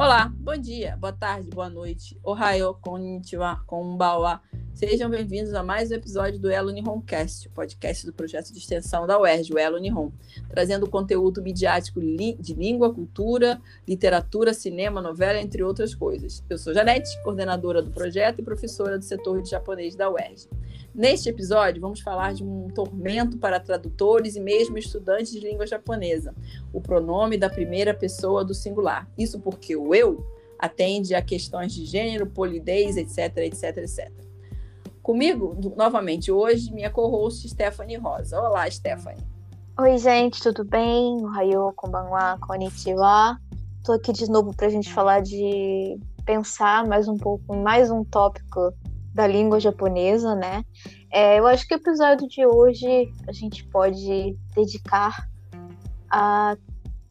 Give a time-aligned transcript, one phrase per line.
[0.00, 2.16] Olá, bom dia, boa tarde, boa noite.
[2.22, 4.40] Ohayo, konnichiwa, konbawa.
[4.74, 9.06] Sejam bem-vindos a mais um episódio do Elo Nihoncast, o podcast do projeto de extensão
[9.06, 10.10] da UERJ, o Elo Nihon,
[10.48, 16.44] trazendo conteúdo midiático de língua, cultura, literatura, cinema, novela, entre outras coisas.
[16.48, 20.48] Eu sou Janete, coordenadora do projeto e professora do setor de japonês da UERJ.
[20.94, 26.34] Neste episódio, vamos falar de um tormento para tradutores e mesmo estudantes de língua japonesa,
[26.72, 29.10] o pronome da primeira pessoa do singular.
[29.18, 30.24] Isso porque o eu
[30.58, 34.27] atende a questões de gênero, polidez, etc, etc, etc.
[35.08, 38.38] Comigo, novamente, hoje, minha co-host Stephanie Rosa.
[38.38, 39.24] Olá, Stephanie.
[39.80, 41.24] Oi, gente, tudo bem?
[41.24, 43.38] Ohayou, konbanwa, konnichiwa.
[43.82, 48.04] Tô aqui de novo para a gente falar de pensar mais um pouco mais um
[48.04, 48.70] tópico
[49.14, 50.62] da língua japonesa, né?
[51.10, 55.26] É, eu acho que o episódio de hoje a gente pode dedicar
[56.10, 56.54] a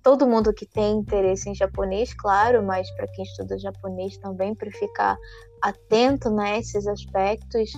[0.04, 4.70] todo mundo que tem interesse em japonês, claro, mas para quem estuda japonês também, para
[4.70, 5.18] ficar
[5.62, 7.72] atento né, a esses aspectos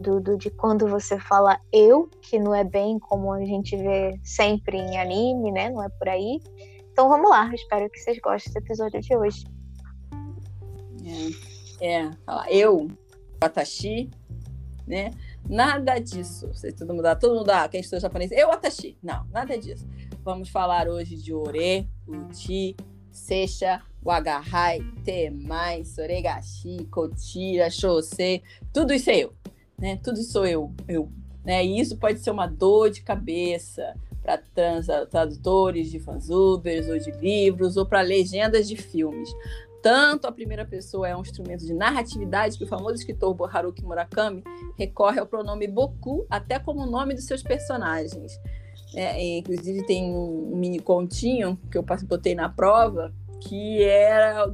[0.00, 4.18] do, do, de quando você fala eu, que não é bem como a gente vê
[4.22, 5.70] sempre em anime, né?
[5.70, 6.40] Não é por aí.
[6.92, 9.44] Então vamos lá, espero que vocês gostem do episódio de hoje.
[11.80, 12.10] É, é
[12.50, 12.88] eu,
[13.42, 14.10] Watashi,
[14.86, 15.10] né?
[15.48, 16.48] Nada disso.
[16.48, 18.98] Você, todo mundo, todo mundo, ah, quem estuda japonês, eu, Watashi.
[19.02, 19.86] Não, nada disso.
[20.22, 22.76] Vamos falar hoje de ore, uchi,
[23.10, 28.42] secha, wagahai, temai, soregashi, kotira, shosei,
[28.72, 29.34] tudo isso é eu,
[29.78, 30.00] né?
[30.02, 31.12] Tudo isso sou eu, eu,
[31.44, 31.62] né?
[31.62, 34.40] E isso pode ser uma dor de cabeça para
[35.06, 39.28] tradutores de fansubers ou de livros ou para legendas de filmes.
[39.82, 44.42] Tanto a primeira pessoa é um instrumento de narratividade que o famoso escritor Haruki Murakami
[44.76, 48.40] recorre ao pronome boku até como nome dos seus personagens.
[48.94, 54.46] É, inclusive tem um mini continho que eu botei na prova que era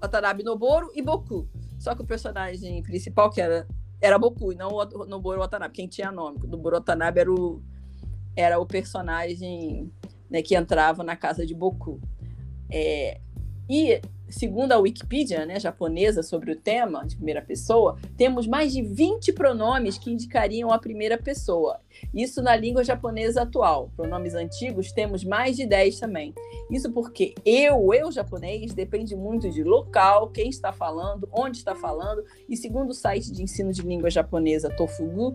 [0.00, 1.48] Watanabe Noboro e Boku.
[1.78, 3.66] Só que o personagem principal, que era,
[4.00, 6.38] era Boku, e não o Noboro Watanabe, quem tinha nome.
[6.44, 7.62] O Noboro Watanabe era o,
[8.34, 9.92] era o personagem
[10.30, 12.00] né, que entrava na casa de Boku.
[12.70, 13.20] É,
[13.68, 14.00] e
[14.36, 19.32] segundo a Wikipedia né, japonesa sobre o tema de primeira pessoa, temos mais de 20
[19.32, 21.80] pronomes que indicariam a primeira pessoa.
[22.12, 23.90] Isso na língua japonesa atual.
[23.96, 26.34] Pronomes antigos temos mais de 10 também.
[26.70, 32.22] Isso porque eu, eu japonês, depende muito de local, quem está falando, onde está falando,
[32.46, 35.34] e segundo o site de ensino de língua japonesa Tofugu,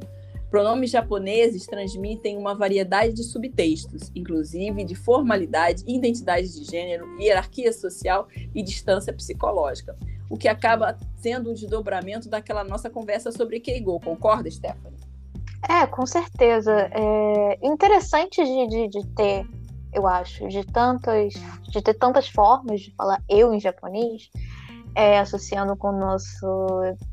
[0.52, 8.28] Pronomes japoneses transmitem uma variedade de subtextos, inclusive de formalidade, identidade de gênero, hierarquia social
[8.54, 9.98] e distância psicológica,
[10.30, 13.98] o que acaba sendo um desdobramento daquela nossa conversa sobre Keigo.
[14.02, 15.00] Concorda, Stephanie?
[15.70, 16.90] É, com certeza.
[16.92, 19.48] É interessante de, de, de ter,
[19.94, 21.34] eu acho, de tantas,
[21.70, 24.30] de ter tantas formas de falar eu em japonês,
[24.96, 26.46] é, associando com o nosso.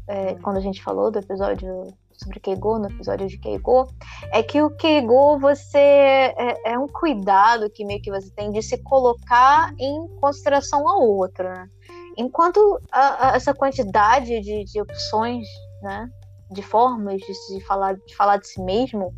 [0.09, 1.87] É, quando a gente falou do episódio
[2.23, 3.89] sobre Keigo, no episódio de Keigo,
[4.33, 8.61] é que o Keigo você é, é, um cuidado que meio que você tem de
[8.63, 11.69] se colocar em consideração ao outro, né?
[12.17, 15.47] Enquanto a, a, essa quantidade de, de, opções,
[15.81, 16.11] né,
[16.51, 19.15] de formas de, falar, de falar de si mesmo,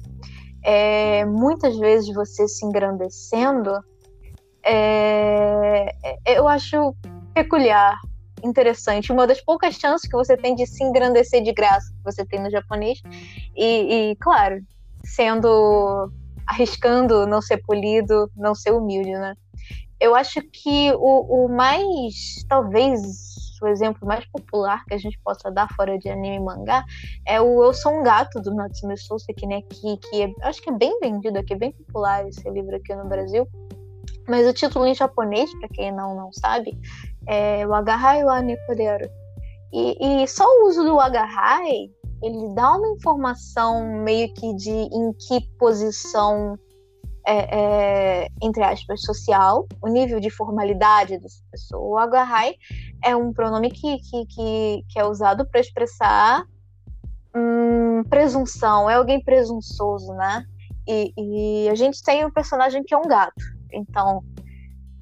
[0.62, 3.72] é, muitas vezes você se engrandecendo,
[4.62, 6.94] é, é eu acho
[7.32, 7.99] peculiar
[8.43, 9.12] interessante.
[9.12, 12.41] Uma das poucas chances que você tem de se engrandecer de graça que você tem
[12.41, 13.01] no japonês.
[13.56, 14.61] E, e claro,
[15.05, 16.11] sendo.
[16.47, 19.34] arriscando não ser polido, não ser humilde, né?
[19.99, 22.45] Eu acho que o, o mais.
[22.49, 23.00] talvez
[23.62, 26.84] o exemplo mais popular que a gente possa dar fora de anime e mangá
[27.27, 29.61] é o Eu Sou um Gato do Natsume Soseki, né?
[29.62, 32.95] Que, que é, acho que é bem vendido aqui, é bem popular esse livro aqui
[32.95, 33.47] no Brasil.
[34.29, 36.79] Mas o título em japonês, para quem não, não sabe,
[37.31, 39.09] é o agarrai wa nekoderu.
[39.73, 41.89] E, e só o uso do agarrai,
[42.21, 46.59] ele dá uma informação meio que de em que posição,
[47.25, 47.59] é,
[48.25, 51.88] é, entre aspas, social, o nível de formalidade dessa pessoa.
[51.88, 52.56] O agarrai
[53.05, 56.44] é um pronome que, que, que, que é usado para expressar
[57.35, 60.44] hum, presunção, é alguém presunçoso, né?
[60.88, 63.44] E, e a gente tem um personagem que é um gato.
[63.73, 64.25] Então,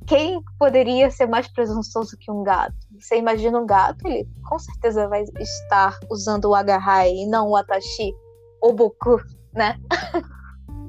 [0.08, 2.74] quem poderia ser mais presunçoso que um gato?
[2.98, 7.56] Você imagina um gato, ele com certeza vai estar usando o agarrai e não o
[7.56, 8.14] atashi,
[8.62, 9.20] o boku,
[9.52, 9.78] né?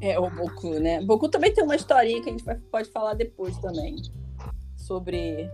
[0.01, 1.01] É, o Boku, né?
[1.01, 3.98] Boku também tem uma historinha que a gente pode falar depois também.
[4.77, 5.51] Sobre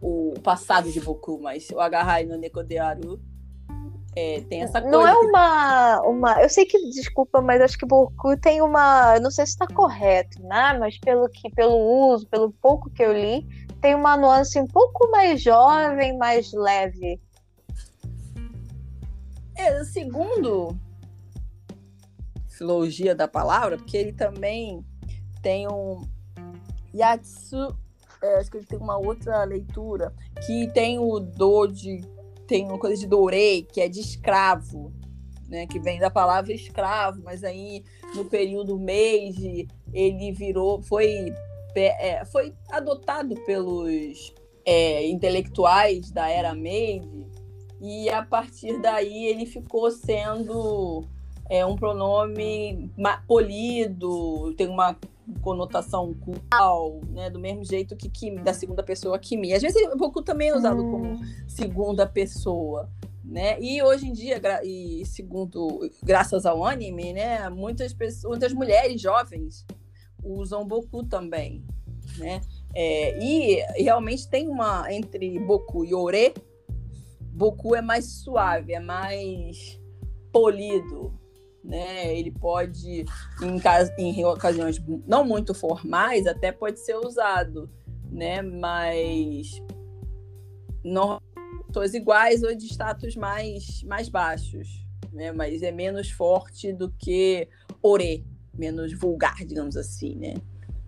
[0.00, 3.20] o passado de Boku, mas o Agarrai no Nekodearu
[4.14, 4.96] é, tem essa coisa.
[4.96, 6.42] Não é uma, uma.
[6.42, 9.18] Eu sei que, desculpa, mas acho que Boku tem uma.
[9.20, 10.76] Não sei se está correto, né?
[10.78, 11.76] Mas pelo que, pelo
[12.12, 13.46] uso, pelo pouco que eu li,
[13.80, 17.20] tem uma nuance um pouco mais jovem, mais leve.
[19.56, 20.76] É, segundo
[22.48, 24.84] filologia da palavra, porque ele também
[25.42, 26.06] tem um
[26.94, 27.76] Yatsu,
[28.22, 30.12] é, acho que ele tem uma outra leitura,
[30.46, 32.02] que tem o Doji,
[32.46, 34.92] tem uma coisa de Dorei, que é de escravo,
[35.48, 37.84] né, que vem da palavra escravo, mas aí
[38.14, 41.32] no período Meiji ele virou, foi
[41.74, 44.34] é, foi adotado pelos
[44.64, 47.26] é, intelectuais da era Meiji
[47.80, 51.04] e a partir daí ele ficou sendo
[51.52, 52.90] é, um pronome
[53.26, 54.96] polido, tem uma
[55.42, 59.52] conotação cultural, né, do mesmo jeito que Kimi, da segunda pessoa Kimi.
[59.52, 60.90] Às vezes o Boku também é usado hum.
[60.90, 62.90] como segunda pessoa,
[63.22, 63.60] né?
[63.60, 69.66] E hoje em dia, e segundo, graças ao anime, né, muitas pessoas, muitas mulheres jovens
[70.24, 71.62] usam Boku também,
[72.16, 72.40] né?
[72.74, 76.32] É, e realmente tem uma entre Boku e Ore,
[77.20, 79.78] Boku é mais suave, é mais
[80.32, 81.20] polido,
[81.64, 82.16] né?
[82.16, 83.04] Ele pode,
[83.40, 83.60] em,
[83.98, 87.70] em ocasiões não muito formais, até pode ser usado,
[88.10, 88.42] né?
[88.42, 89.60] Mas
[90.84, 91.20] não
[91.72, 95.32] pessoas iguais ou de status mais, mais baixos, né?
[95.32, 97.48] Mas é menos forte do que
[97.82, 100.34] Ore, menos vulgar, digamos assim, né?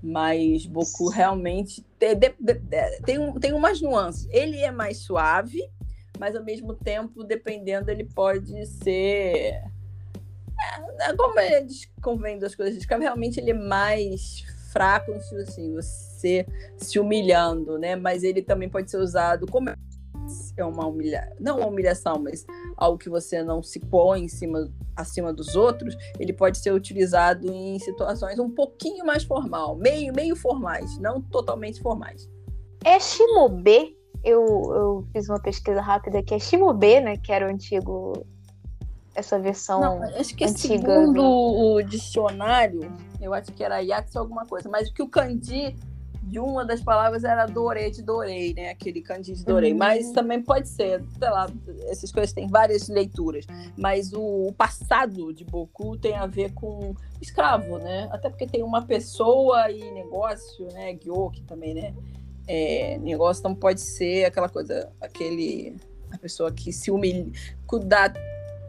[0.03, 2.15] Mas Boku realmente tem,
[3.05, 4.29] tem, tem umas nuances.
[4.31, 5.63] Ele é mais suave,
[6.19, 9.63] mas ao mesmo tempo, dependendo, ele pode ser.
[11.01, 16.47] É, é como eles convém das coisas de realmente ele é mais fraco, assim, você
[16.77, 17.95] se humilhando, né?
[17.95, 19.71] Mas ele também pode ser usado como
[20.57, 22.47] é uma humilhação, não uma humilhação, mas
[22.77, 27.47] algo que você não se põe em cima, acima dos outros, ele pode ser utilizado
[27.47, 32.29] em situações um pouquinho mais formal, meio, meio formais, não totalmente formais.
[32.85, 33.97] É Shimobe?
[34.23, 34.43] Eu,
[34.75, 37.17] eu fiz uma pesquisa rápida que é Shimobe, né?
[37.17, 38.27] Que era o antigo.
[39.15, 39.81] Essa versão.
[39.81, 41.75] Não, acho que antiga segundo do...
[41.75, 45.77] o dicionário, eu acho que era Yatsu alguma coisa, mas que o Kandi
[46.25, 48.71] de uma das palavras era dorei de dorei, né?
[48.71, 49.73] Aquele kanji de dorei.
[49.73, 49.79] Uhum.
[49.79, 51.47] Mas também pode ser, sei lá,
[51.89, 53.47] essas coisas têm várias leituras.
[53.77, 58.09] Mas o, o, passado de Boku tem a ver com escravo, né?
[58.11, 60.95] Até porque tem uma pessoa e negócio, né?
[60.95, 61.95] Gyoki também, né?
[62.47, 65.77] É, negócio não pode ser aquela coisa, aquele
[66.11, 67.27] a pessoa que se humilha,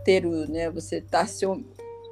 [0.05, 0.69] cudateiro, né?
[0.69, 1.45] Você tá se,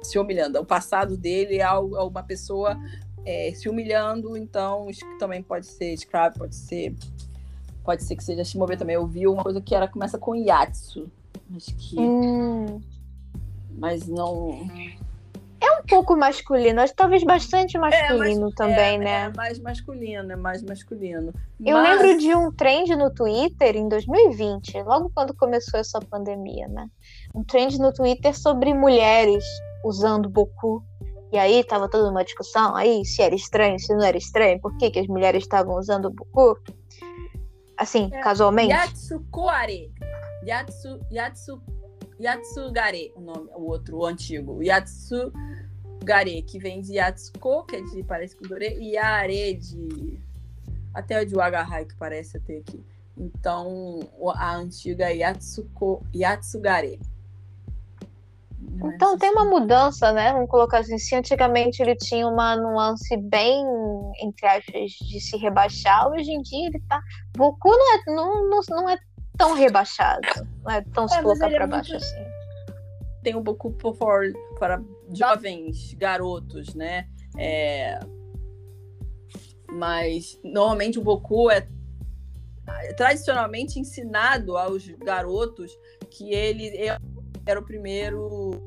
[0.02, 0.58] se humilhando.
[0.58, 2.76] O passado dele é uma pessoa
[3.24, 4.88] é, se humilhando, então
[5.18, 6.94] também pode ser escravo, pode ser
[7.84, 8.96] pode ser que seja Shimobe também.
[8.96, 11.10] Eu vi uma coisa que era começa com Yatsu,
[11.54, 12.80] acho que hum.
[13.70, 14.68] mas não
[15.64, 19.24] é um pouco masculino, talvez bastante masculino é, também, é, né?
[19.24, 21.32] É mais masculino, é mais masculino.
[21.64, 22.00] Eu mas...
[22.00, 26.88] lembro de um trend no Twitter em 2020, logo quando começou essa pandemia, né?
[27.34, 29.44] Um trend no Twitter sobre mulheres
[29.84, 30.82] usando Boku
[31.34, 34.76] e aí tava toda uma discussão aí se era estranho, se não era estranho, por
[34.78, 36.56] que, que as mulheres estavam usando o buku.
[37.76, 38.70] Assim, é, casualmente.
[38.70, 39.92] Yatsukoare.
[40.46, 41.60] Yatsu, Yatsu,
[42.20, 44.62] Yatsugare, o nome, o outro, o antigo.
[46.04, 50.20] Yatsugare, que vem de Yatsuko, que é de, parece com Dore, e Are de.
[50.92, 52.84] Até o de Wagahai, que parece até aqui.
[53.16, 54.00] Então,
[54.36, 57.00] a antiga Yatsuko, Yatsugare.
[58.82, 60.32] Então tem uma mudança, né?
[60.32, 60.98] Vamos colocar assim.
[60.98, 63.64] Se antigamente ele tinha uma nuance bem,
[64.20, 67.00] entre aspas, de se rebaixar, hoje em dia ele tá.
[67.36, 68.98] Goku não é, não, não, não é
[69.36, 70.26] tão rebaixado.
[70.64, 72.04] Não é tão é, se colocar pra é baixo muito...
[72.04, 72.24] assim.
[73.22, 74.80] Tem um Goku for, para
[75.14, 77.08] jovens garotos, né?
[77.38, 77.98] É...
[79.70, 81.66] Mas normalmente o Goku é
[82.96, 85.76] tradicionalmente ensinado aos garotos
[86.10, 86.98] que ele é
[87.46, 88.64] era o primeiro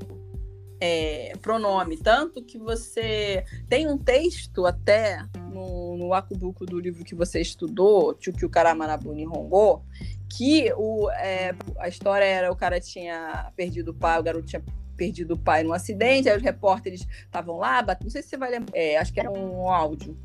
[0.80, 1.98] é, pronome.
[1.98, 8.16] Tanto que você tem um texto até no, no Akubuku do livro que você estudou,
[8.20, 9.84] Chukyu Karamanabu Nihongo,
[10.30, 14.64] que o, é, a história era o cara tinha perdido o pai, o garoto tinha
[14.98, 18.52] perdido o pai num acidente, aí os repórteres estavam lá, não sei se você vai
[18.52, 20.18] lembrar, é, acho que era um áudio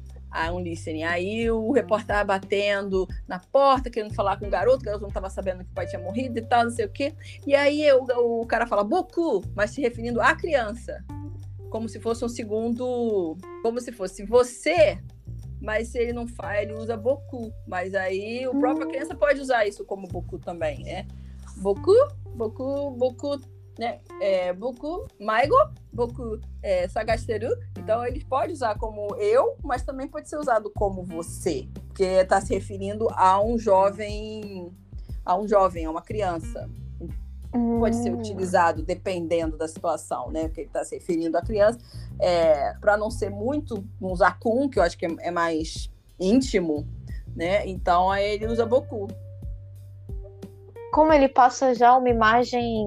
[0.53, 1.05] um listening.
[1.05, 5.09] Aí o repórter estava batendo na porta, querendo falar com o garoto, o garoto não
[5.09, 7.15] estava sabendo que o pai tinha morrido e tal, não sei o quê.
[7.47, 11.05] E aí eu, o cara fala Boku, mas se referindo à criança.
[11.71, 13.37] Como se fosse um segundo.
[13.63, 14.99] Como se fosse você,
[15.61, 17.53] mas se ele não faz, ele usa Boku.
[17.67, 21.07] Mas aí o próprio criança pode usar isso como Boku também, né?
[21.57, 21.95] Boku,
[22.35, 23.41] Boku, Boku
[23.79, 24.01] né?
[24.21, 25.57] É, boku maigo,
[25.93, 27.49] boku é, sagasteru.
[27.79, 32.41] Então ele pode usar como eu, mas também pode ser usado como você, porque está
[32.41, 34.71] se referindo a um jovem,
[35.25, 36.69] a um jovem, a uma criança.
[37.79, 38.19] Pode ser hum.
[38.19, 40.45] utilizado dependendo da situação, né?
[40.45, 41.79] Porque ele está se referindo à criança,
[42.19, 46.87] é, para não ser muito um zakun, que eu acho que é, é mais íntimo,
[47.37, 47.67] né?
[47.67, 49.07] Então aí ele usa boku.
[50.95, 52.87] Como ele passa já uma imagem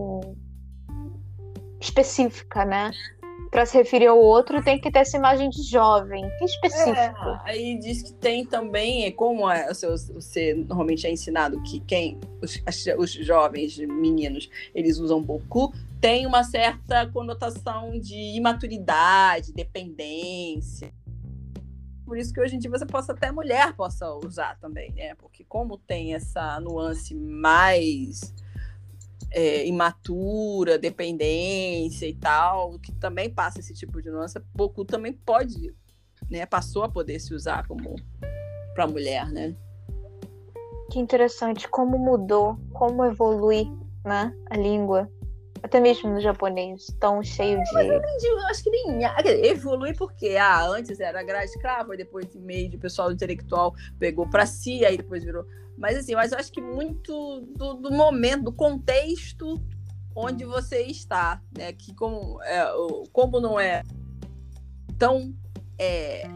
[1.85, 2.91] específica, né?
[3.51, 6.97] Para se referir ao outro, tem que ter essa imagem de jovem, que específico.
[6.97, 12.19] É, aí diz que tem também, é como é, você normalmente é ensinado que quem
[12.41, 12.61] os,
[12.97, 20.93] os jovens meninos eles usam boku, tem uma certa conotação de imaturidade, dependência.
[22.05, 25.15] Por isso que hoje em dia você possa até mulher possa usar também, né?
[25.15, 28.33] Porque como tem essa nuance mais
[29.35, 35.75] é, imatura, dependência e tal, que também passa esse tipo de nuance, Boku também pode,
[36.29, 36.45] né?
[36.45, 37.95] Passou a poder se usar como
[38.73, 39.53] para mulher, né?
[40.89, 43.69] Que interessante como mudou, como evolui,
[44.05, 45.11] né, a língua
[45.65, 47.73] até mesmo no japonês, tão cheio de.
[47.73, 49.03] Mas eu, nem, acho que nem.
[49.49, 54.45] Evolui porque ah, antes era grade escrava, depois de meio de pessoal intelectual pegou para
[54.45, 55.43] si, aí depois virou.
[55.77, 59.61] Mas assim, mas eu acho que muito do, do momento, do contexto
[60.15, 61.73] onde você está, né?
[61.73, 62.65] Que como, é,
[63.11, 63.83] como não é
[64.97, 65.35] tão
[65.77, 66.29] é,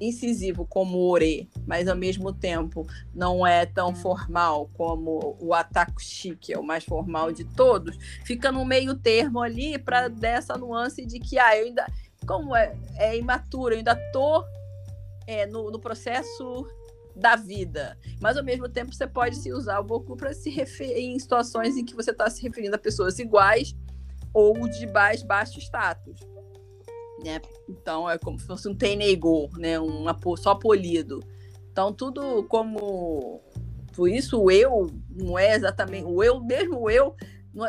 [0.00, 6.36] incisivo como o ore, mas ao mesmo tempo não é tão formal como o atakushi,
[6.36, 11.04] que é o mais formal de todos, fica no meio termo ali para dessa nuance
[11.06, 11.86] de que ah, eu ainda,
[12.26, 14.44] como é, é imaturo, eu ainda tô
[15.26, 16.66] é, no, no processo
[17.14, 17.98] da vida.
[18.20, 21.76] Mas ao mesmo tempo você pode se usar o Boku para se referir em situações
[21.76, 23.74] em que você está se referindo a pessoas iguais
[24.32, 26.34] ou de mais baixo status
[27.24, 27.40] né?
[27.68, 29.80] Então é como se fosse um Teneigo, né?
[29.80, 30.04] Um
[30.36, 31.20] só polido.
[31.72, 33.40] Então tudo como
[33.96, 37.14] por isso o eu não é exatamente o eu mesmo o eu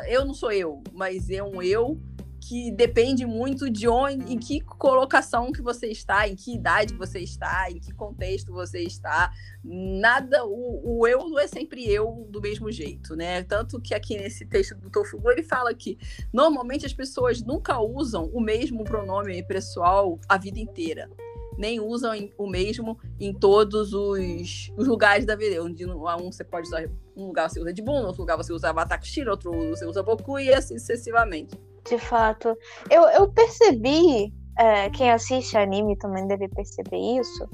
[0.07, 1.99] eu não sou eu, mas é um eu
[2.47, 7.19] que depende muito de onde, em que colocação que você está, em que idade você
[7.19, 9.31] está, em que contexto você está.
[9.63, 13.41] Nada, o, o eu não é sempre eu do mesmo jeito, né?
[13.41, 15.97] Tanto que aqui nesse texto do Tofugu ele fala que
[16.31, 21.09] normalmente as pessoas nunca usam o mesmo pronome pessoal a vida inteira
[21.57, 25.63] nem usam o mesmo em todos os, os lugares da vida.
[25.63, 25.97] Onde um
[26.29, 26.85] você pode usar,
[27.15, 30.37] um lugar você usa de bun, outro lugar você usa Watakushiro, outro você usa Boku
[30.37, 31.57] e assim sucessivamente.
[31.88, 32.58] De fato.
[32.89, 37.48] Eu, eu percebi, é, quem assiste anime também deve perceber isso,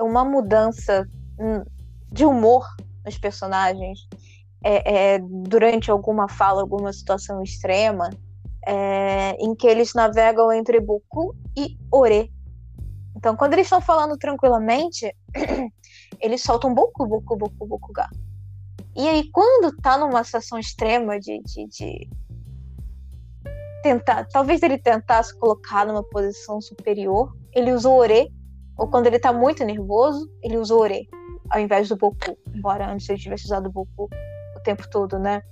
[0.00, 1.08] uma mudança
[1.38, 1.64] hum,
[2.10, 2.66] de humor
[3.04, 4.08] nos personagens
[4.64, 8.10] é, é, durante alguma fala, alguma situação extrema,
[8.66, 12.32] é, em que eles navegam entre Boku e Ore.
[13.16, 15.14] Então, quando eles estão falando tranquilamente,
[16.20, 18.08] eles soltam Boku, Boku, Boku, Boku, Ga.
[18.96, 22.08] E aí, quando tá numa situação extrema de, de, de
[23.82, 28.32] tentar, talvez ele tentasse colocar numa posição superior, ele usou ore,
[28.76, 31.08] ou quando ele tá muito nervoso, ele usou ore,
[31.50, 34.08] ao invés do boku, embora antes ele tivesse usado boku
[34.56, 35.42] o tempo todo, né?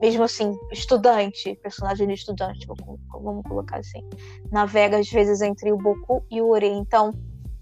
[0.00, 2.66] Mesmo assim, estudante, personagem de estudante,
[3.10, 4.08] vamos colocar assim,
[4.50, 6.68] navega às vezes entre o boku e o ore.
[6.68, 7.12] Então,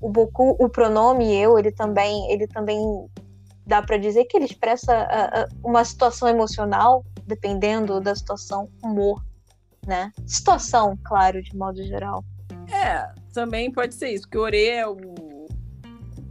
[0.00, 2.78] o boku, o pronome eu, ele também, ele também
[3.66, 9.25] dá para dizer que ele expressa uh, uh, uma situação emocional, dependendo da situação, humor
[9.86, 10.12] né?
[10.26, 12.24] Situação, claro, de modo geral.
[12.70, 15.46] É, também pode ser isso, que Ore é um,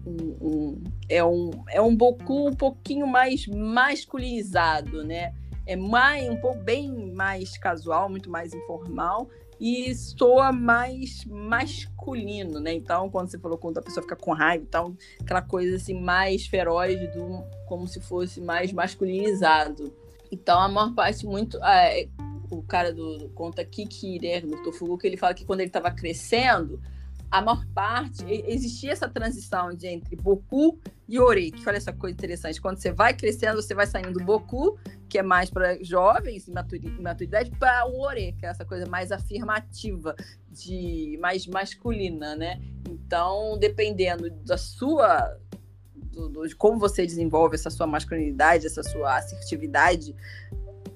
[0.06, 5.34] um, um, é um, é um Boku um pouquinho mais masculinizado, né?
[5.66, 9.28] É mais, um pouco bem mais casual, muito mais informal
[9.60, 12.74] e soa mais masculino, né?
[12.74, 16.46] Então, quando você falou quando a pessoa fica com raiva, então aquela coisa assim mais
[16.46, 19.94] feroz, do, como se fosse mais masculinizado.
[20.32, 22.08] Então, a maior parte muito é,
[22.60, 25.92] o cara do, do conta Kikire, do Tofugu, que ele fala que quando ele estava
[25.92, 26.82] crescendo,
[27.30, 32.14] a maior parte, existia essa transição de entre Boku e Ore, que olha essa coisa
[32.14, 34.78] interessante, quando você vai crescendo, você vai saindo do Boku,
[35.10, 36.48] que é mais para jovens,
[37.00, 40.16] maturidade, para o Ore, que é essa coisa mais afirmativa,
[40.50, 42.62] de mais masculina, né?
[42.90, 45.38] Então, dependendo da sua
[45.96, 50.16] do, do, de como você desenvolve essa sua masculinidade, essa sua assertividade,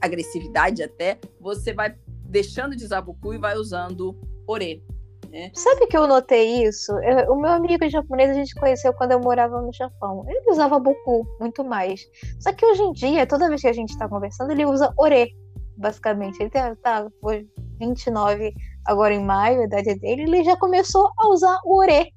[0.01, 4.15] agressividade até, você vai deixando de usar Boku e vai usando
[4.47, 4.83] Ore.
[5.29, 5.51] Né?
[5.53, 6.91] Sabe que eu notei isso?
[6.99, 10.25] Eu, o meu amigo japonês a gente conheceu quando eu morava no Japão.
[10.27, 12.01] Ele usava Boku muito mais.
[12.39, 15.35] Só que hoje em dia, toda vez que a gente está conversando, ele usa Ore.
[15.77, 16.41] basicamente.
[16.41, 17.47] Ele tá, tá foi
[17.79, 18.53] 29
[18.85, 22.11] agora em maio, a idade dele, ele já começou a usar o Ore,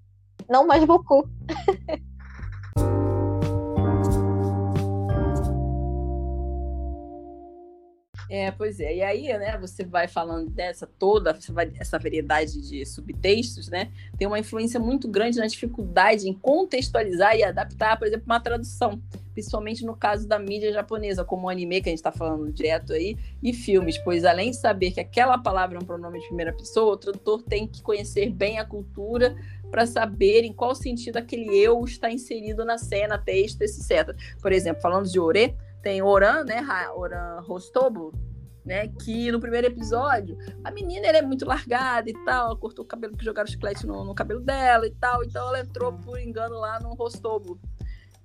[0.48, 1.28] não mais Boku.
[8.34, 8.96] É, pois é.
[8.96, 11.38] E aí, né, você vai falando dessa toda,
[11.78, 13.92] essa variedade de subtextos, né?
[14.16, 19.02] Tem uma influência muito grande na dificuldade em contextualizar e adaptar, por exemplo, uma tradução.
[19.34, 22.94] Principalmente no caso da mídia japonesa, como o anime que a gente está falando direto
[22.94, 26.54] aí, e filmes, pois além de saber que aquela palavra é um pronome de primeira
[26.54, 29.36] pessoa, o tradutor tem que conhecer bem a cultura
[29.70, 34.16] para saber em qual sentido aquele eu está inserido na cena, texto, etc.
[34.40, 36.64] Por exemplo, falando de Ore, tem Oran, né?
[36.94, 38.12] Oran Rostobo,
[38.64, 38.88] né?
[38.88, 43.16] Que no primeiro episódio, a menina é muito largada e tal, ela cortou o cabelo
[43.16, 46.78] que jogaram chiclete no, no, cabelo dela e tal, então ela entrou por engano lá
[46.80, 47.60] no Rostobo.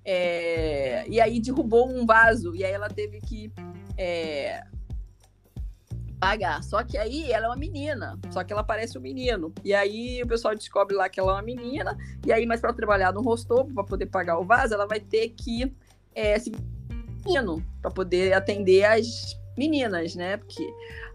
[0.04, 3.52] É, e aí derrubou um vaso, e aí ela teve que
[3.96, 4.62] é,
[6.18, 6.62] pagar.
[6.62, 9.52] Só que aí ela é uma menina, só que ela parece um menino.
[9.64, 12.72] E aí o pessoal descobre lá que ela é uma menina, e aí, mas para
[12.72, 15.74] trabalhar no Rostobo, para poder pagar o vaso, ela vai ter que
[16.14, 16.52] é, se
[17.28, 20.36] menino para poder atender as meninas, né?
[20.36, 20.66] Porque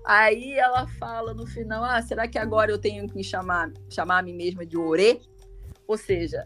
[0.05, 4.22] aí ela fala no final: ah, será que agora eu tenho que chamar, chamar a
[4.22, 5.22] mim mesma de Ore?
[5.88, 6.43] Ou seja,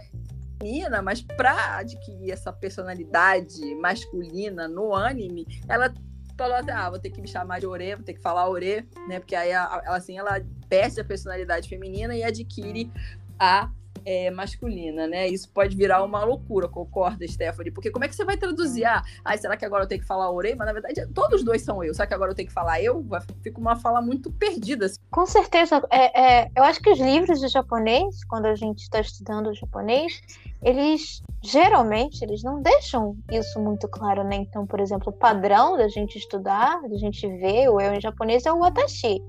[0.62, 5.94] menina, mas para adquirir essa personalidade masculina no anime, ela
[6.38, 8.88] falou assim: ah, vou ter que me chamar de Ore, vou ter que falar Ore,
[9.08, 9.20] né?
[9.20, 12.92] Porque aí ela, assim ela perde a personalidade feminina e adquire
[13.40, 13.70] a
[14.08, 15.28] é, masculina, né?
[15.28, 17.72] Isso pode virar uma loucura, concorda, Stephanie?
[17.72, 18.86] Porque como é que você vai traduzir?
[18.86, 20.56] Ah, ai, será que agora eu tenho que falar orei?
[20.56, 21.94] Mas na verdade, todos dois são eu.
[21.94, 23.06] Será que agora eu tenho que falar eu?
[23.44, 24.86] Fica uma fala muito perdida.
[24.86, 24.96] Assim.
[25.12, 25.86] Com certeza.
[25.92, 30.22] É, é, eu acho que os livros de japonês, quando a gente está estudando japonês,
[30.64, 34.38] eles geralmente eles não deixam isso muito claro, né?
[34.38, 38.46] Então, por exemplo, o padrão da gente estudar, da gente ver o eu em japonês
[38.46, 39.22] é o watashi.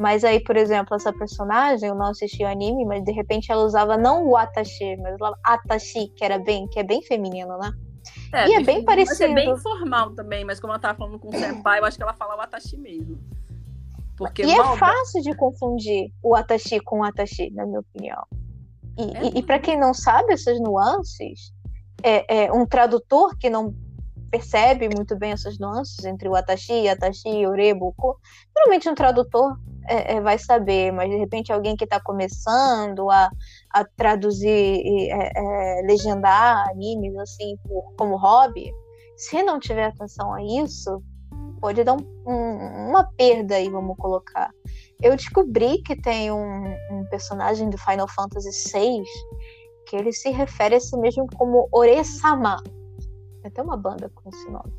[0.00, 3.62] Mas aí, por exemplo, essa personagem, eu não assisti o anime, mas de repente ela
[3.62, 7.70] usava não o Atashi, mas ela Atashi, que era bem, que é bem feminino, né?
[8.32, 9.24] É, e é bem parecido.
[9.24, 12.02] É bem formal também, mas como ela tava falando com o senpai, eu acho que
[12.02, 13.20] ela fala o Atashi mesmo.
[14.16, 18.22] Porque e é fácil de confundir o Atashi com o Atashi, na minha opinião.
[18.96, 19.24] E, é.
[19.24, 21.52] e, e para quem não sabe essas nuances,
[22.02, 23.74] é, é, um tradutor que não
[24.30, 28.16] percebe muito bem essas nuances entre o Atashi, Atashi, Oreboku,
[28.56, 33.30] normalmente um tradutor é, é, vai saber, mas de repente alguém que está começando a,
[33.70, 38.72] a traduzir, é, é, legendar animes assim por, como hobby,
[39.16, 41.02] se não tiver atenção a isso,
[41.60, 44.50] pode dar um, um, uma perda aí, vamos colocar.
[45.02, 49.02] Eu descobri que tem um, um personagem do Final Fantasy VI
[49.86, 52.62] que ele se refere a si mesmo como Ore-sama.
[53.42, 54.72] Tem até uma banda com esse nome.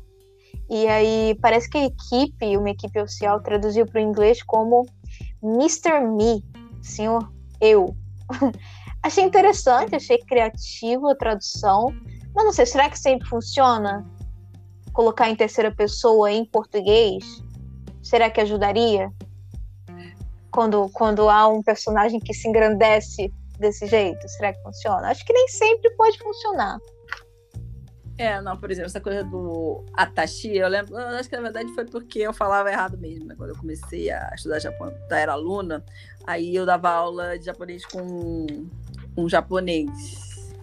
[0.70, 4.86] E aí parece que a equipe, uma equipe oficial, traduziu para o inglês como
[5.42, 6.00] Mr.
[6.00, 6.44] Me,
[6.80, 7.94] senhor eu.
[9.02, 11.94] achei interessante, achei criativo a tradução.
[12.34, 14.06] Mas não sei, será que sempre funciona?
[14.92, 17.24] Colocar em terceira pessoa em português?
[18.02, 19.10] Será que ajudaria?
[20.50, 25.08] Quando, quando há um personagem que se engrandece desse jeito, será que funciona?
[25.08, 26.78] Acho que nem sempre pode funcionar.
[28.22, 31.74] É, não, por exemplo, essa coisa do Atashi, eu lembro, eu acho que na verdade
[31.74, 33.34] foi porque eu falava errado mesmo, né?
[33.36, 35.84] Quando eu comecei a estudar japonês, era aluna,
[36.24, 38.46] aí eu dava aula de japonês com
[39.16, 40.54] um japonês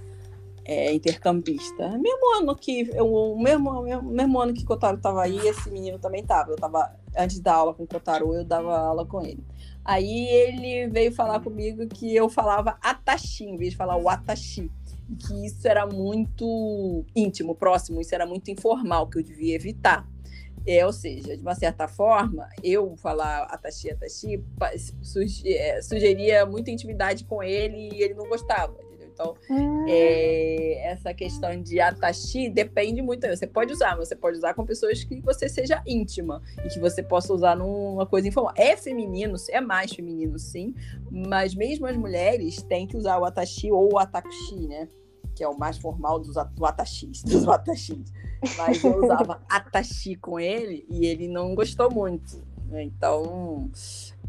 [0.63, 1.89] é, intercambista.
[1.97, 6.21] Mesmo ano que, eu, o mesmo, mesmo ano que Kotaro estava aí, esse menino também
[6.21, 6.51] estava.
[6.51, 9.43] Eu tava, antes da aula com Kotaro, eu dava aula com ele.
[9.83, 14.71] Aí ele veio falar comigo que eu falava Atashi, em vez de falar o Atashi
[15.17, 20.07] que isso era muito íntimo, próximo, isso era muito informal, que eu devia evitar.
[20.67, 24.43] É, ou seja, de uma certa forma, eu falar Atashi, Atashi,
[25.45, 28.89] é, sugeria muita intimidade com ele e ele não gostava.
[29.19, 29.85] Então, hum.
[29.89, 33.27] é, essa questão de atashi depende muito.
[33.27, 36.79] Você pode usar, mas você pode usar com pessoas que você seja íntima e que
[36.79, 38.53] você possa usar numa coisa informal.
[38.55, 40.73] É feminino, é mais feminino, sim,
[41.11, 44.87] mas mesmo as mulheres têm que usar o atashi ou o atakushi, né?
[45.39, 48.11] Que é o mais formal dos do atashis, dos atashis.
[48.57, 52.43] Mas eu usava atashi com ele e ele não gostou muito.
[52.67, 52.83] Né?
[52.83, 53.71] Então,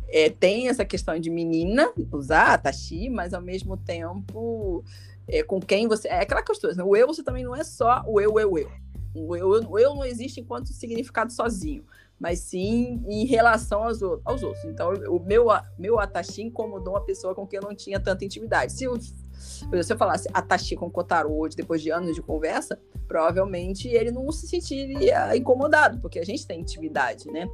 [0.08, 4.84] é, tem essa questão de menina usar tashi, mas ao mesmo tempo
[5.26, 6.06] é, com quem você.
[6.06, 6.84] É aquela questão, né?
[6.84, 8.70] o eu você também não é só o eu, eu, eu.
[9.12, 11.84] O eu, o eu não existe enquanto significado sozinho,
[12.20, 14.64] mas sim em relação aos, aos outros.
[14.64, 15.46] Então, o meu,
[15.76, 18.72] meu atashi incomodou uma pessoa com quem eu não tinha tanta intimidade.
[18.72, 18.96] Se eu,
[19.40, 24.31] se eu falasse atashi com Kotaro hoje, depois de anos de conversa, provavelmente ele não
[24.31, 27.48] se sentiria incomodado, porque a gente tem intimidade, né?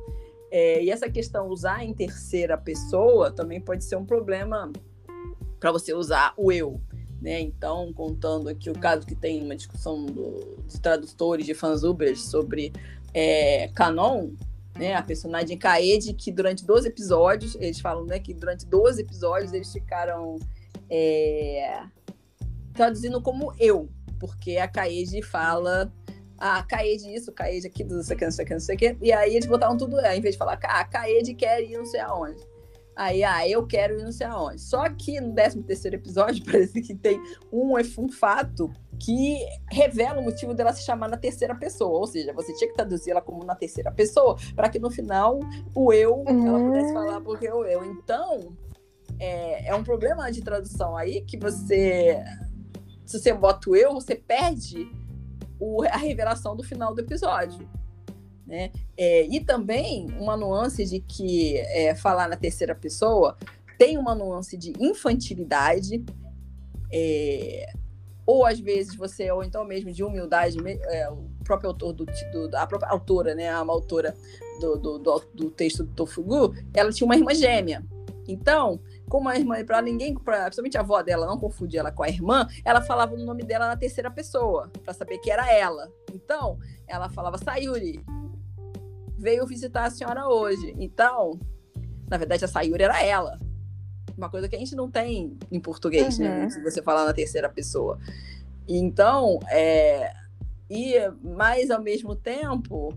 [0.50, 4.72] É, e essa questão usar em terceira pessoa também pode ser um problema
[5.58, 6.80] para você usar o eu.
[7.20, 7.40] Né?
[7.40, 12.72] Então, contando aqui o caso que tem uma discussão do, de tradutores de fansubers sobre
[13.12, 14.30] é, Canon,
[14.78, 14.94] né?
[14.94, 19.72] A personagem Kaede, que durante 12 episódios, eles falam né, que durante 12 episódios eles
[19.72, 20.38] ficaram
[20.90, 21.82] é,
[22.74, 25.92] traduzindo como eu, porque a Kaede fala
[26.38, 28.74] ah, Kaede isso, Kaede aquilo, não sei o que, não sei o que, não sei
[28.74, 28.96] o que.
[29.00, 31.86] E aí eles botavam tudo, é, em vez de falar, ah, Kaede quer ir não
[31.86, 32.42] sei aonde.
[32.96, 34.58] Aí, ah, eu quero ir não sei aonde.
[34.58, 37.20] Só que no 13 terceiro episódio, parece que tem
[37.52, 39.38] um, um fato que
[39.70, 42.00] revela o motivo dela se chamar na terceira pessoa.
[42.00, 45.38] Ou seja, você tinha que traduzir ela como na terceira pessoa, para que no final
[45.74, 46.48] o eu, uhum.
[46.48, 47.84] ela pudesse falar porque o eu.
[47.84, 48.56] Então,
[49.18, 52.22] é, é um problema de tradução aí que você.
[53.04, 54.90] Se você bota o eu, você perde
[55.58, 57.68] o, a revelação do final do episódio.
[58.46, 58.70] Né?
[58.96, 63.36] É, e também uma nuance de que é, falar na terceira pessoa
[63.76, 66.04] tem uma nuance de infantilidade,
[66.92, 67.72] é,
[68.24, 72.56] ou às vezes você, ou então mesmo de humildade, é, o próprio autor do, do,
[72.56, 74.14] a própria autora, né, a autora
[74.60, 77.84] do, do, do, do texto do Tofugu, ela tinha uma irmã gêmea.
[78.28, 82.02] Então, como a irmã, para ninguém, pra, principalmente a avó dela, não confundir ela com
[82.02, 85.90] a irmã, ela falava o nome dela na terceira pessoa, para saber que era ela.
[86.12, 88.04] Então, ela falava Sayuri,
[89.16, 90.74] veio visitar a senhora hoje.
[90.78, 91.38] Então,
[92.08, 93.38] na verdade, a Sayuri era ela.
[94.16, 96.28] Uma coisa que a gente não tem em português, né?
[96.28, 96.42] uhum.
[96.42, 96.50] né?
[96.50, 97.98] Se você falar na terceira pessoa.
[98.68, 100.12] Então, é...
[100.68, 102.92] e mas ao mesmo tempo,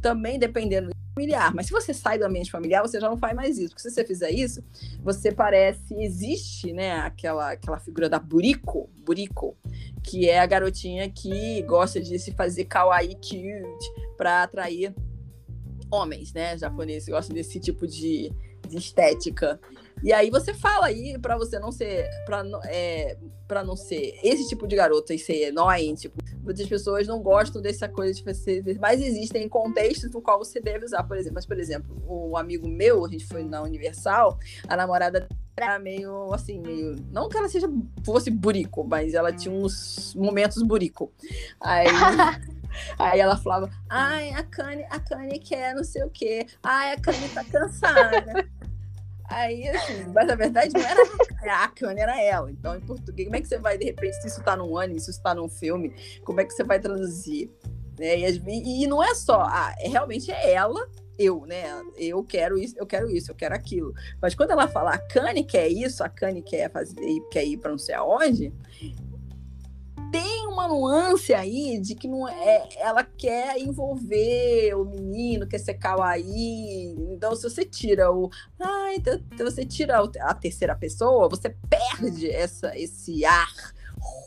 [0.00, 1.54] também dependendo familiar.
[1.54, 3.70] Mas se você sai do ambiente familiar, você já não faz mais isso.
[3.70, 4.62] Porque se você fizer isso,
[5.02, 5.94] você parece.
[5.94, 9.56] Existe, né, aquela, aquela figura da Buriko, Buriko,
[10.02, 14.94] que é a garotinha que gosta de se fazer kawaii cute para atrair
[15.90, 16.56] homens, né?
[16.56, 18.32] Japoneses gostam desse tipo de,
[18.78, 19.60] estética.
[20.02, 24.48] E aí você fala aí para você não ser para é, para não ser esse
[24.48, 28.62] tipo de garota e ser annoying, tipo, muitas pessoas não gostam dessa coisa de você,
[28.80, 32.66] mas existem contextos no qual você deve usar, por exemplo, mas por exemplo, um amigo
[32.66, 36.96] meu, a gente foi na Universal, a namorada era meio assim, meio.
[37.10, 37.68] Não que ela seja
[38.04, 41.12] fosse burico, mas ela tinha uns momentos burico.
[41.60, 41.86] Aí,
[42.98, 46.46] aí ela falava, ai, a Kanye, a Kanye quer não sei o quê.
[46.62, 48.48] Ai, a Kanye tá cansada.
[49.28, 52.50] Aí, assim, mas na verdade não era a Kanye, era ela.
[52.50, 55.00] Então, em português, como é que você vai, de repente, se isso tá num anime,
[55.00, 57.50] se isso tá num filme, como é que você vai traduzir?
[57.98, 58.18] Né?
[58.18, 60.86] E, e não é só, ah, realmente é ela,
[61.18, 61.64] eu, né?
[61.96, 63.94] Eu quero isso, eu quero isso, eu quero aquilo.
[64.20, 66.96] Mas quando ela fala a Kanye quer isso, a Kanye quer fazer,
[67.30, 68.52] quer ir para não sei aonde,
[70.10, 75.74] tem uma nuance aí de que não é, ela quer envolver o menino, quer ser
[75.74, 76.94] kawaii.
[77.10, 78.30] Então, se você tira o.
[78.94, 83.52] Então, então você tira a terceira pessoa, você perde essa, esse ar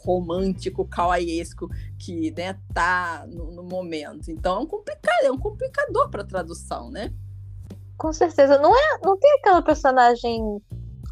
[0.03, 4.31] romântico, kawaiesco que né, tá no, no momento.
[4.31, 7.13] Então é um complicado, é um complicador para tradução, né?
[7.97, 8.57] Com certeza.
[8.57, 10.61] Não é, não tem aquela personagem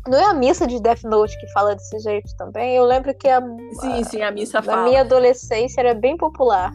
[0.08, 2.76] não é a missa de Death Note que fala desse jeito também?
[2.76, 3.42] Eu lembro que a.
[3.80, 4.84] Sim, sim, a missa fala.
[4.84, 6.74] Na minha adolescência era bem popular.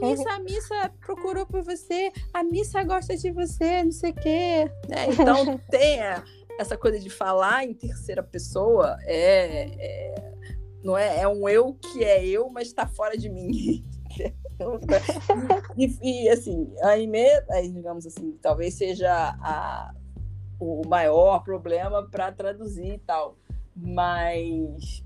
[0.00, 4.70] Missa, a missa procurou por você, a missa gosta de você, não sei o quê.
[4.90, 6.00] É, então tem
[6.58, 10.32] essa coisa de falar em terceira pessoa, é, é,
[10.82, 13.84] não é, é um eu que é eu, mas está fora de mim.
[15.76, 17.28] e, e, assim, a Aimee,
[17.72, 19.92] digamos assim, talvez seja a,
[20.58, 23.36] o maior problema para traduzir e tal.
[23.76, 25.02] Mas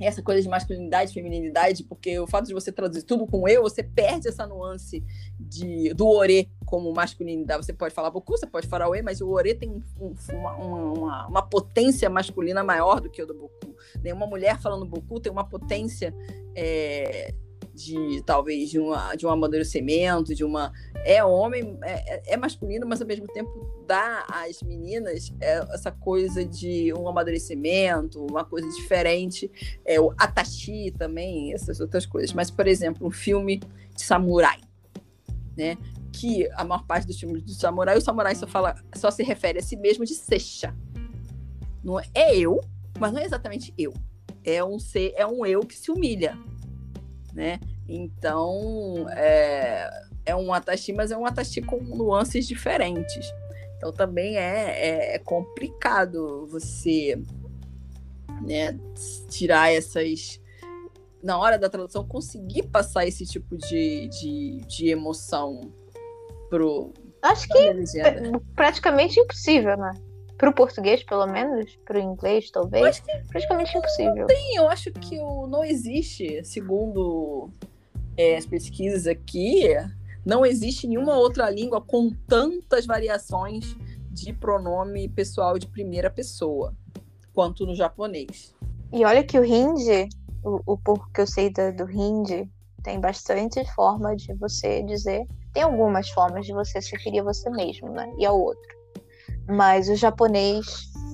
[0.00, 3.82] essa coisa de masculinidade, feminilidade, porque o fato de você traduzir tudo com eu, você
[3.82, 5.04] perde essa nuance
[5.38, 7.64] de, do ore como masculinidade.
[7.66, 11.26] Você pode falar boku, você pode falar ore, mas o ore tem um, uma, uma,
[11.26, 13.76] uma, potência masculina maior do que o do boku.
[14.02, 16.14] Nenhuma mulher falando boku tem uma potência
[16.54, 17.34] é,
[17.84, 20.72] de talvez de, uma, de um amadurecimento, de uma.
[21.04, 23.50] É homem, é, é, é masculino, mas ao mesmo tempo
[23.86, 29.50] dá às meninas é, essa coisa de um amadurecimento, uma coisa diferente.
[29.84, 32.32] É, o Atashi também, essas outras coisas.
[32.32, 33.60] Mas, por exemplo, um filme
[33.96, 34.60] de samurai,
[35.56, 35.78] né?
[36.12, 39.58] Que a maior parte dos filmes de samurai, o samurai só fala, só se refere
[39.58, 40.76] a si mesmo de Seixa.
[41.82, 42.60] Não é, é eu,
[42.98, 43.94] mas não é exatamente eu.
[44.44, 46.38] É um ser, é um eu que se humilha
[47.32, 47.60] né?
[47.88, 49.90] Então, é,
[50.26, 53.32] é um Atashi, mas é um Atashi com nuances diferentes.
[53.76, 57.20] Então, também é, é, é complicado você
[58.42, 58.78] né,
[59.28, 60.40] tirar essas.
[61.22, 65.60] Na hora da tradução, conseguir passar esse tipo de, de, de emoção
[67.22, 69.92] Acho que é praticamente impossível, né?
[70.40, 74.26] Para o português, pelo menos, para o inglês, talvez, que praticamente impossível.
[74.30, 77.50] Sim, eu acho que o, não existe, segundo
[78.16, 79.68] é, as pesquisas aqui,
[80.24, 83.76] não existe nenhuma outra língua com tantas variações
[84.10, 86.74] de pronome pessoal de primeira pessoa
[87.34, 88.54] quanto no japonês.
[88.90, 90.08] E olha que o hindi,
[90.42, 92.50] o, o pouco que eu sei do, do hindi,
[92.82, 95.26] tem bastante forma de você dizer.
[95.52, 98.10] Tem algumas formas de você se referir a você mesmo, né?
[98.18, 98.79] E ao outro
[99.50, 100.66] mas o japonês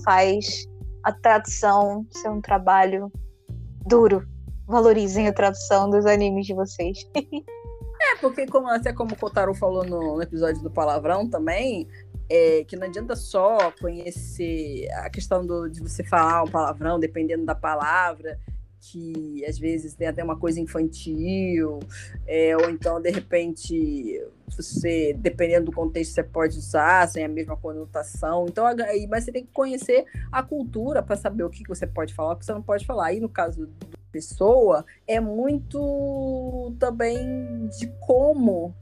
[0.05, 0.66] faz
[1.03, 3.11] a tradução ser um trabalho
[3.87, 4.27] duro.
[4.66, 6.99] Valorizem a tradução dos animes de vocês.
[7.14, 11.88] é, porque como, até como o Kotaro falou no, no episódio do palavrão também,
[12.29, 17.44] é, que não adianta só conhecer a questão do, de você falar um palavrão, dependendo
[17.44, 18.38] da palavra,
[18.90, 21.81] que às vezes tem até uma coisa infantil,
[22.27, 27.57] é, ou então, de repente, você, dependendo do contexto, você pode usar sem a mesma
[27.57, 28.46] conotação.
[28.49, 28.64] Então,
[29.09, 32.37] mas você tem que conhecer a cultura para saber o que você pode falar, o
[32.37, 33.12] que você não pode falar.
[33.12, 38.75] E no caso da pessoa, é muito também de como,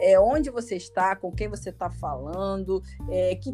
[0.00, 3.52] é, onde você está, com quem você está falando, é, que,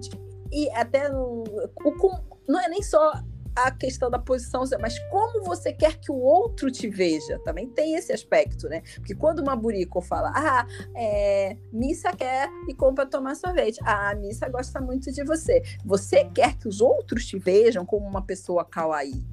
[0.51, 3.13] e até no, o, não é nem só
[3.55, 7.95] a questão da posição, mas como você quer que o outro te veja, também tem
[7.95, 8.83] esse aspecto, né?
[8.97, 14.15] Porque quando uma burico fala, ah, é, Missa quer e compra tomar sorvete, ah, a
[14.15, 18.65] Missa gosta muito de você, você quer que os outros te vejam como uma pessoa
[18.65, 19.25] kawaii,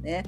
[0.00, 0.22] né?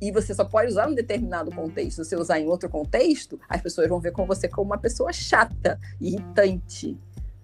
[0.00, 2.02] E você só pode usar em um determinado contexto.
[2.02, 5.12] Se você usar em outro contexto, as pessoas vão ver com você como uma pessoa
[5.12, 6.98] chata, irritante,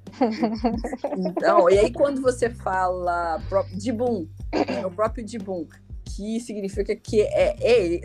[1.17, 3.41] então, e aí quando você fala
[3.75, 5.67] de boom, é o próprio de boom,
[6.05, 8.01] que significa que é, é,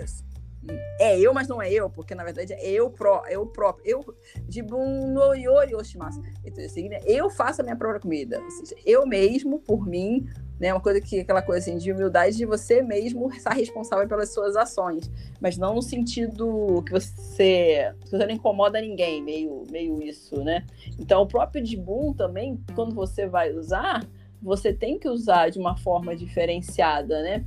[1.00, 3.86] é eu, mas não é eu, porque na verdade é eu, pró, é eu próprio.
[3.86, 4.16] Eu,
[4.50, 6.22] Jibun no Yori Oshimasu.
[6.46, 8.42] Então, assim, eu faço a minha própria comida.
[8.42, 10.28] Ou seja, eu mesmo, por mim,
[10.60, 10.74] né?
[10.74, 14.56] Uma coisa que aquela coisa assim, de humildade de você mesmo estar responsável pelas suas
[14.56, 20.42] ações, mas não no sentido que você, que você não incomoda ninguém, meio, meio isso,
[20.44, 20.66] né?
[20.98, 24.08] Então, o próprio Jibun também, quando você vai usar,
[24.44, 27.46] você tem que usar de uma forma diferenciada, né?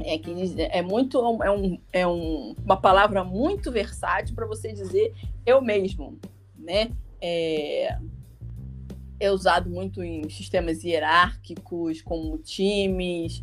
[0.00, 0.32] É, que
[0.70, 5.12] é muito é, um, é um, uma palavra muito versátil para você dizer
[5.44, 6.16] eu mesmo,
[6.56, 6.92] né?
[7.20, 7.98] É,
[9.18, 13.42] é usado muito em sistemas hierárquicos, como times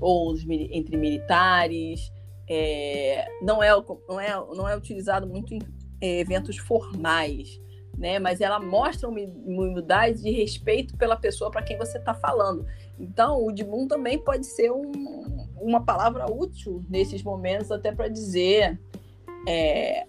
[0.00, 2.12] ou entre militares.
[2.48, 3.70] É, não, é,
[4.08, 5.60] não, é, não é utilizado muito em
[6.00, 7.60] é, eventos formais,
[7.96, 8.18] né?
[8.18, 12.66] mas ela mostra uma humildade de respeito pela pessoa para quem você está falando.
[12.98, 18.78] Então, o Dibum também pode ser um, uma palavra útil nesses momentos, até para dizer
[19.46, 20.06] é,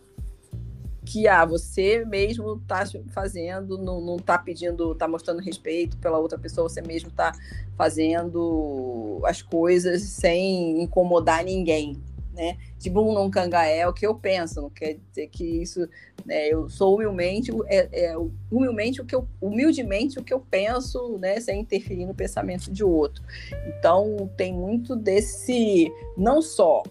[1.05, 6.37] que ah, você mesmo está fazendo, não, não tá pedindo, tá mostrando respeito pela outra
[6.37, 7.31] pessoa, você mesmo está
[7.77, 12.01] fazendo as coisas sem incomodar ninguém,
[12.33, 12.57] né?
[12.85, 15.87] Não cangaé é o que eu penso, não quer dizer que isso,
[16.25, 18.15] né, eu sou humilmente, é, é,
[18.51, 22.83] humilmente o que eu, humildemente o que eu penso, né, sem interferir no pensamento de
[22.83, 23.23] outro.
[23.67, 26.83] Então tem muito desse, não só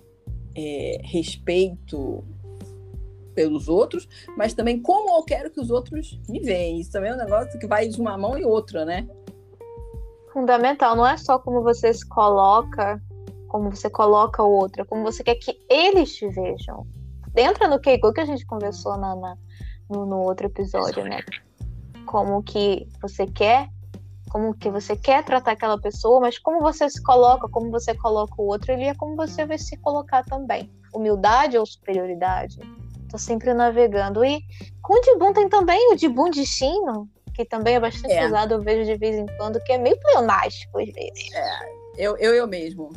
[0.54, 2.24] é, respeito
[3.34, 6.80] pelos outros, mas também como eu quero que os outros me vejam.
[6.80, 9.08] Isso também é um negócio que vai de uma mão e outra, né?
[10.32, 13.02] Fundamental, não é só como você se coloca,
[13.52, 16.86] como você coloca o outro, é como você quer que eles te vejam.
[17.36, 19.36] Entra no Keiko que a gente conversou na, na
[19.90, 21.20] no, no outro episódio, né?
[22.06, 23.68] Como que você quer
[24.30, 28.32] como que você quer tratar aquela pessoa, mas como você se coloca, como você coloca
[28.38, 30.72] o outro, ele é como você vai se colocar também.
[30.94, 32.58] Humildade ou superioridade?
[33.10, 34.24] Tô sempre navegando.
[34.24, 34.40] E
[34.80, 38.26] com o Dibum tem também o Dibum destino, que também é bastante é.
[38.26, 41.34] usado, eu vejo de vez em quando, que é meio pleonástico às vezes.
[41.34, 42.90] É, eu, eu, eu mesmo.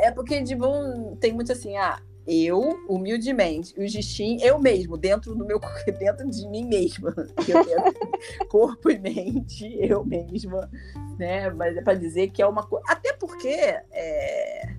[0.00, 5.44] É porque Dibum tem muito assim, ah, eu, humildemente, o Gistin, eu mesmo, dentro do
[5.44, 5.58] meu
[5.98, 7.14] dentro de mim mesma.
[8.48, 10.70] corpo e mente, eu mesma,
[11.18, 11.50] né?
[11.50, 12.84] Mas é para dizer que é uma coisa.
[12.88, 14.74] Até porque é,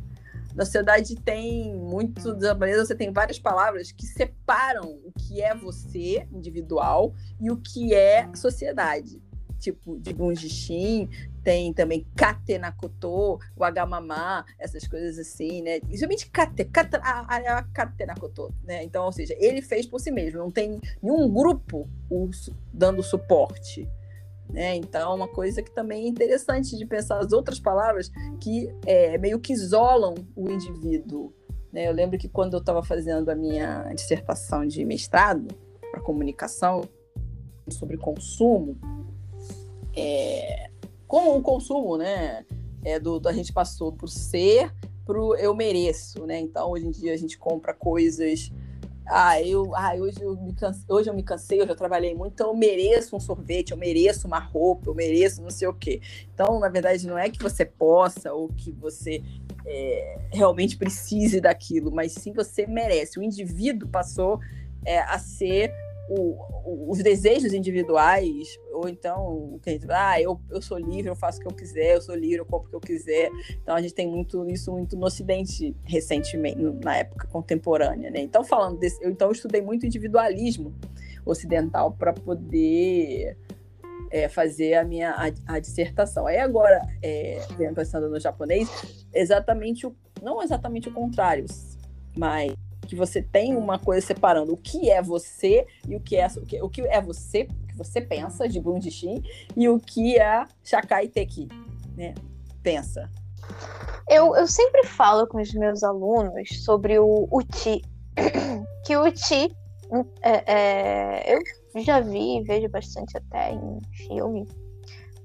[0.55, 5.55] na sociedade tem muito da maneira você tem várias palavras que separam o que é
[5.55, 9.21] você individual e o que é sociedade
[9.61, 11.07] tipo de Bunjishin,
[11.43, 15.80] tem também Katenakoto, o Agamamá, essas coisas assim, né?
[15.80, 17.25] Principalmente Kate, Kate, a,
[18.63, 18.84] né?
[18.84, 21.89] Então, ou seja, ele fez por si mesmo, não tem nenhum grupo
[22.73, 23.89] dando suporte.
[24.49, 24.75] Né?
[24.75, 29.39] Então, uma coisa que também é interessante de pensar as outras palavras que é, meio
[29.39, 31.34] que isolam o indivíduo.
[31.71, 31.88] Né?
[31.88, 35.47] Eu lembro que quando eu estava fazendo a minha dissertação de mestrado
[35.89, 36.82] para comunicação,
[37.69, 38.77] sobre consumo,
[39.95, 40.70] é,
[41.12, 42.45] como o consumo, né,
[42.86, 44.74] é do, a gente passou por ser
[45.06, 46.39] pro eu mereço, né?
[46.39, 48.50] Então hoje em dia a gente compra coisas
[49.06, 52.32] ah, eu, ah hoje, eu me cansei, hoje eu me cansei, eu já trabalhei muito,
[52.32, 56.00] então eu mereço um sorvete, eu mereço uma roupa, eu mereço não sei o quê.
[56.34, 59.21] Então, na verdade, não é que você possa ou que você
[59.65, 63.19] é, realmente precise daquilo, mas sim você merece.
[63.19, 64.39] O indivíduo passou
[64.86, 65.74] é, a ser
[66.13, 71.47] o, os desejos individuais, ou então, ah, eu, eu sou livre, eu faço o que
[71.47, 73.32] eu quiser, eu sou livre, eu compro o que eu quiser.
[73.62, 78.19] Então a gente tem muito isso muito no Ocidente recentemente, na época contemporânea, né?
[78.21, 80.76] Então falando desse, eu então eu estudei muito individualismo
[81.26, 83.38] ocidental para poder
[84.10, 86.28] é, fazer a minha a, a, dissertação.
[86.28, 87.39] Aí agora, é,
[87.74, 91.45] pensando no japonês, exatamente o, não exatamente o contrário,
[92.17, 92.54] mas
[92.87, 96.45] que você tem uma coisa separando o que é você e o que é o
[96.45, 99.23] que, o que é você, o que você pensa de Bundishin
[99.55, 101.47] e o que é Shakai Teki,
[101.95, 102.13] né?
[102.63, 103.09] Pensa.
[104.09, 107.81] Eu, eu sempre falo com os meus alunos sobre o Uti,
[108.85, 109.55] que o Uti
[110.21, 114.47] é, é, eu já vi e vejo bastante até em filme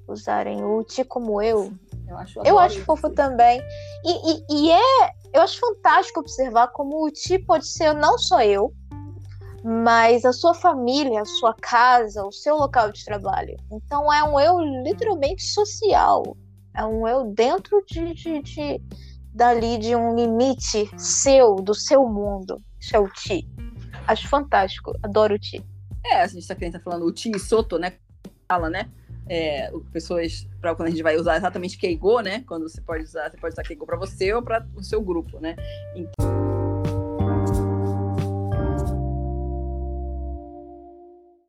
[0.08, 1.72] usarem o Uti como eu.
[2.08, 3.60] Eu acho, eu acho fofo também.
[4.04, 8.40] E, e, e é eu acho fantástico observar como o Ti pode ser não só
[8.40, 8.72] eu,
[9.62, 13.54] mas a sua família, a sua casa, o seu local de trabalho.
[13.70, 16.34] Então é um eu literalmente social.
[16.74, 18.80] É um eu dentro de, de, de
[19.34, 22.62] dali de um limite seu, do seu mundo.
[22.80, 23.46] Isso é o Ti.
[24.06, 24.94] Acho fantástico.
[25.02, 25.62] Adoro o Ti.
[26.02, 27.92] É, a gente tá, tá falando o Ti Soto, né?
[28.48, 28.88] Fala, né?
[29.28, 32.44] É, pessoas para quando a gente vai usar exatamente Keigo, né?
[32.46, 35.38] Quando você pode usar, você pode usar Keigo para você ou para o seu grupo,
[35.40, 35.56] né?
[35.94, 36.46] Então...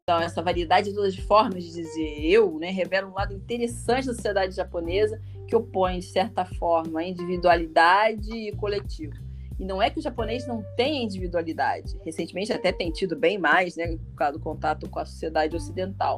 [0.09, 4.55] Então, essa variedade de formas de dizer eu, né, revela um lado interessante da sociedade
[4.55, 9.15] japonesa que opõe, de certa forma, a individualidade e coletivo.
[9.59, 11.99] E não é que o japonês não tenha individualidade.
[12.05, 16.15] Recentemente até tem tido bem mais, né, por causa do contato com a sociedade ocidental.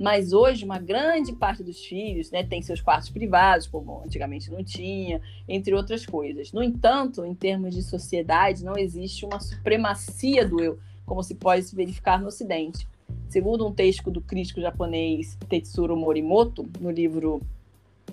[0.00, 4.64] Mas hoje, uma grande parte dos filhos né, tem seus quartos privados, como antigamente não
[4.64, 6.54] tinha, entre outras coisas.
[6.54, 11.76] No entanto, em termos de sociedade, não existe uma supremacia do eu, como se pode
[11.76, 12.88] verificar no Ocidente.
[13.28, 17.42] Segundo um texto do crítico japonês Tetsuro Morimoto, no livro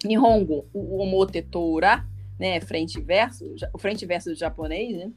[0.04, 2.06] Nihongo, o Omote Toura,
[2.38, 5.10] né, frente e verso, o frente e verso do japonês, né,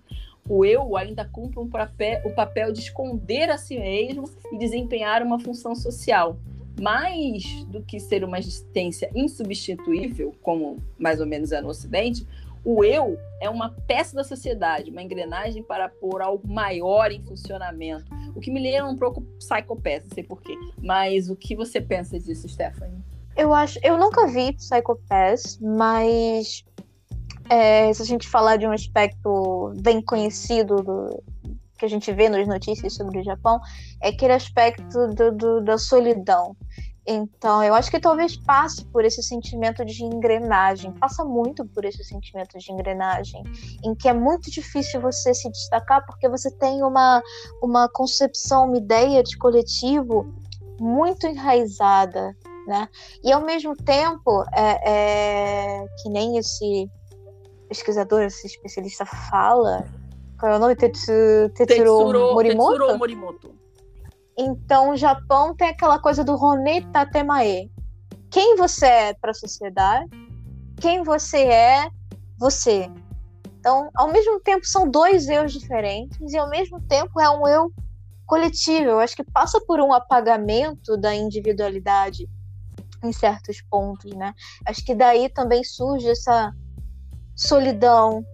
[0.48, 5.20] o eu ainda cumpre um papel, o papel de esconder a si mesmo e desempenhar
[5.20, 6.38] uma função social
[6.80, 12.26] mais do que ser uma existência insubstituível, como mais ou menos é no Ocidente,
[12.64, 18.04] o eu é uma peça da sociedade, uma engrenagem para pôr algo maior em funcionamento.
[18.34, 20.54] O que me lembra um pouco Psychopath, não sei porquê.
[20.82, 22.98] Mas o que você pensa disso, Stephanie?
[23.36, 26.64] Eu acho, eu nunca vi Psychopath, mas
[27.48, 31.22] é, se a gente falar de um aspecto bem conhecido do,
[31.80, 33.58] que a gente vê nas notícias sobre o Japão
[34.02, 36.54] é aquele aspecto do, do, da solidão.
[37.06, 42.04] Então, eu acho que talvez passe por esse sentimento de engrenagem, passa muito por esse
[42.04, 43.42] sentimento de engrenagem,
[43.82, 47.22] em que é muito difícil você se destacar porque você tem uma,
[47.62, 50.32] uma concepção, uma ideia de coletivo
[50.78, 52.86] muito enraizada, né?
[53.24, 56.88] E ao mesmo tempo, é, é que nem esse
[57.66, 59.84] pesquisador, esse especialista fala,
[60.40, 60.74] qual é o nome?
[60.74, 61.12] Tetsu,
[61.54, 62.78] Tetsuro, Tetsuro Morimoto?
[62.78, 63.54] Tetsuro Morimoto.
[64.38, 67.70] Então, o Japão tem aquela coisa do Rone Tatemae.
[68.30, 70.08] Quem você é para a sociedade,
[70.80, 71.90] quem você é,
[72.38, 72.90] você.
[73.58, 77.70] Então, ao mesmo tempo, são dois eus diferentes e ao mesmo tempo é um eu
[78.26, 78.88] coletivo.
[78.88, 82.26] Eu acho que passa por um apagamento da individualidade
[83.04, 84.32] em certos pontos, né?
[84.66, 86.50] Acho que daí também surge essa
[87.36, 88.24] solidão,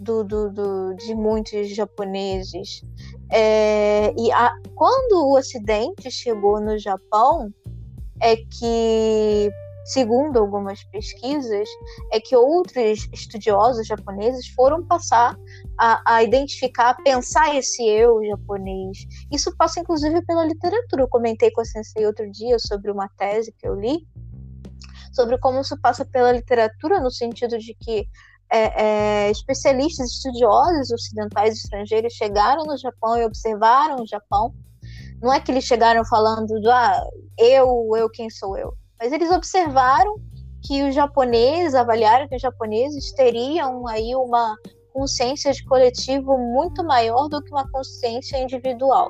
[0.00, 2.82] do, do, do, de muitos japoneses.
[3.30, 7.52] É, e a, quando o Ocidente chegou no Japão,
[8.22, 9.50] é que,
[9.84, 11.68] segundo algumas pesquisas,
[12.12, 15.36] é que outros estudiosos japoneses foram passar
[15.78, 19.06] a, a identificar, a pensar esse eu japonês.
[19.30, 21.02] Isso passa, inclusive, pela literatura.
[21.02, 24.06] Eu comentei com a Sensei outro dia sobre uma tese que eu li,
[25.12, 28.08] sobre como isso passa pela literatura, no sentido de que
[28.52, 34.54] é, é, especialistas, estudiosos ocidentais estrangeiros chegaram no Japão e observaram o Japão.
[35.22, 37.02] Não é que eles chegaram falando do ah,
[37.38, 38.74] eu, eu, quem sou eu.
[38.98, 40.16] Mas eles observaram
[40.66, 44.56] que os japoneses, avaliaram que os japoneses teriam aí uma,
[44.92, 49.08] consciência de coletivo muito maior do que uma consciência individual.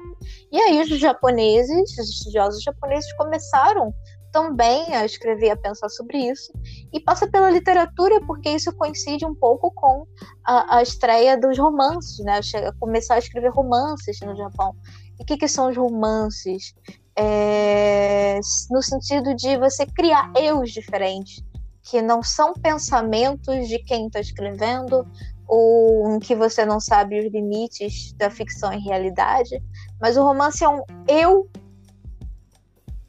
[0.53, 3.93] E aí os japoneses, os estudiosos japoneses começaram
[4.33, 6.53] também a escrever, a pensar sobre isso,
[6.93, 10.07] e passa pela literatura, porque isso coincide um pouco com
[10.45, 12.41] a, a estreia dos romances, né?
[12.79, 14.75] Começar a escrever romances no Japão.
[15.19, 16.75] E o que, que são os romances?
[17.17, 18.39] É,
[18.71, 21.43] no sentido de você criar eus diferentes,
[21.83, 25.07] que não são pensamentos de quem está escrevendo,
[25.51, 29.61] ou em que você não sabe os limites da ficção e realidade,
[30.01, 31.51] mas o romance é um eu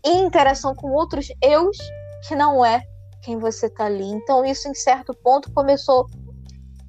[0.04, 1.78] em interação com outros eus
[2.28, 2.84] que não é
[3.22, 4.06] quem você está ali.
[4.06, 6.08] Então isso em certo ponto começou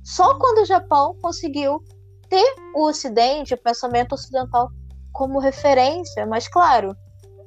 [0.02, 1.82] só quando o Japão conseguiu
[2.28, 4.70] ter o Ocidente, o pensamento ocidental
[5.12, 6.96] como referência, mas claro,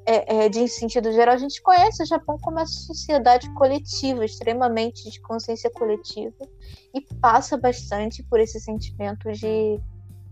[0.05, 5.09] é, é, de sentido geral, a gente conhece o Japão como uma sociedade coletiva, extremamente
[5.09, 6.47] de consciência coletiva,
[6.93, 9.79] e passa bastante por esse sentimento de,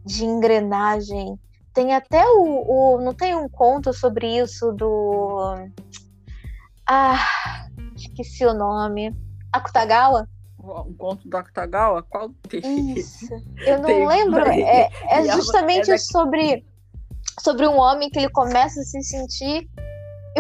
[0.06, 1.40] de engrenagem.
[1.74, 3.02] Tem até o, o.
[3.02, 5.56] Não tem um conto sobre isso do.
[6.88, 9.16] Ah, esqueci o nome.
[9.52, 10.28] Akutagawa?
[10.60, 12.04] um conto do Akutagawa?
[12.04, 12.94] Qual tem?
[12.94, 13.28] Isso.
[13.66, 14.48] Eu não lembro.
[14.48, 16.06] É, é justamente é daqui...
[16.06, 16.66] sobre
[17.40, 19.68] sobre um homem que ele começa a se sentir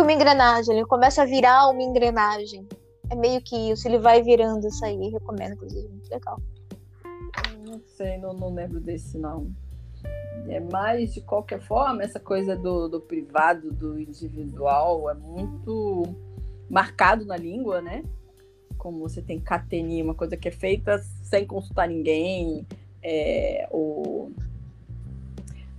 [0.01, 2.67] uma engrenagem, ele começa a virar uma engrenagem.
[3.09, 6.39] É meio que isso, ele vai virando isso aí, recomendo, inclusive, muito legal.
[7.65, 9.51] Não sei, não, não lembro desse não.
[10.47, 16.03] É mais de qualquer forma, essa coisa do, do privado, do individual, é muito
[16.69, 18.03] marcado na língua, né?
[18.77, 22.67] Como você tem cateni, uma coisa que é feita sem consultar ninguém,
[23.01, 24.31] é, ou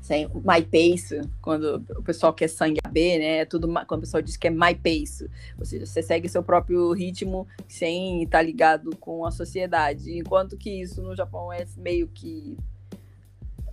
[0.05, 3.39] sem my pace, quando o pessoal quer sangue B, né?
[3.39, 6.43] É tudo quando o pessoal diz que é my pace, ou seja, você segue seu
[6.43, 10.19] próprio ritmo sem estar ligado com a sociedade.
[10.19, 12.55] Enquanto que isso no Japão é meio que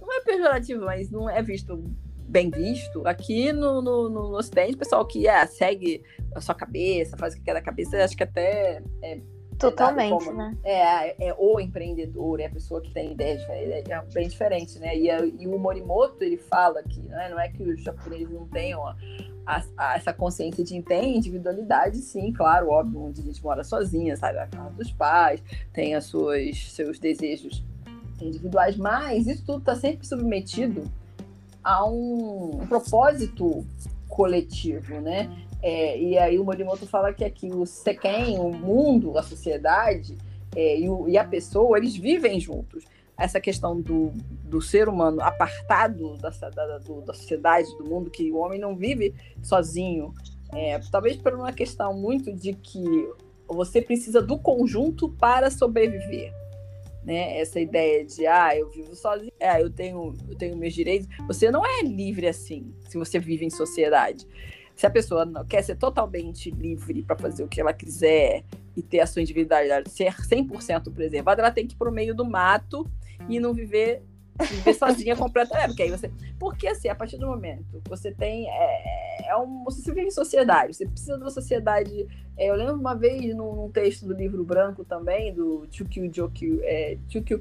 [0.01, 1.77] não é pejorativo, mas não é visto
[2.27, 3.05] bem visto.
[3.05, 7.37] Aqui no, no, no Ocidente, o pessoal que é, segue a sua cabeça, faz o
[7.37, 9.19] que quer da cabeça, acho que até é
[9.61, 10.57] Totalmente, como, né?
[10.63, 14.97] É, é o empreendedor, é a pessoa que tem ideias diferentes, é bem diferente, né?
[14.97, 18.83] E, e o Morimoto, ele fala que né, não é que os japoneses não tenham
[18.87, 18.97] a,
[19.45, 24.17] a, a, essa consciência de tem individualidade, sim, claro, óbvio, onde a gente mora sozinha,
[24.17, 24.39] sabe?
[24.39, 27.63] A casa dos pais, tem as suas, seus desejos
[28.23, 30.83] individuais, mas isso tudo está sempre submetido
[31.63, 33.65] a um, um propósito
[34.07, 35.29] coletivo, né?
[35.61, 40.17] É, e aí o Morimoto fala que aqui o Seken, o mundo, a sociedade
[40.55, 42.83] é, e, o, e, a pessoa, eles vivem juntos.
[43.17, 44.11] Essa questão do,
[44.43, 49.13] do ser humano apartado da, da, da sociedade, do mundo, que o homem não vive
[49.43, 50.13] sozinho.
[50.53, 52.83] É, talvez por uma questão muito de que
[53.47, 56.33] você precisa do conjunto para sobreviver.
[57.03, 57.39] Né?
[57.39, 61.07] Essa ideia de, ah, eu vivo sozinho, ah, eu tenho, eu tenho meus direitos.
[61.27, 64.27] Você não é livre assim, se você vive em sociedade.
[64.75, 68.43] Se a pessoa não quer ser totalmente livre para fazer o que ela quiser
[68.75, 72.15] e ter a sua individualidade ser 100% preservada, ela tem que ir para o meio
[72.15, 72.89] do mato
[73.29, 74.01] e não viver
[74.39, 75.63] viver sozinha completamente.
[75.63, 76.11] É, porque aí você.
[76.39, 78.49] Porque assim, a partir do momento que você tem.
[78.49, 82.07] É, é um, você vive em sociedade, você precisa de uma sociedade.
[82.37, 86.59] É, eu lembro uma vez num, num, texto do livro branco também, do Chukyu Jokyu,
[86.63, 87.39] é, Chukyu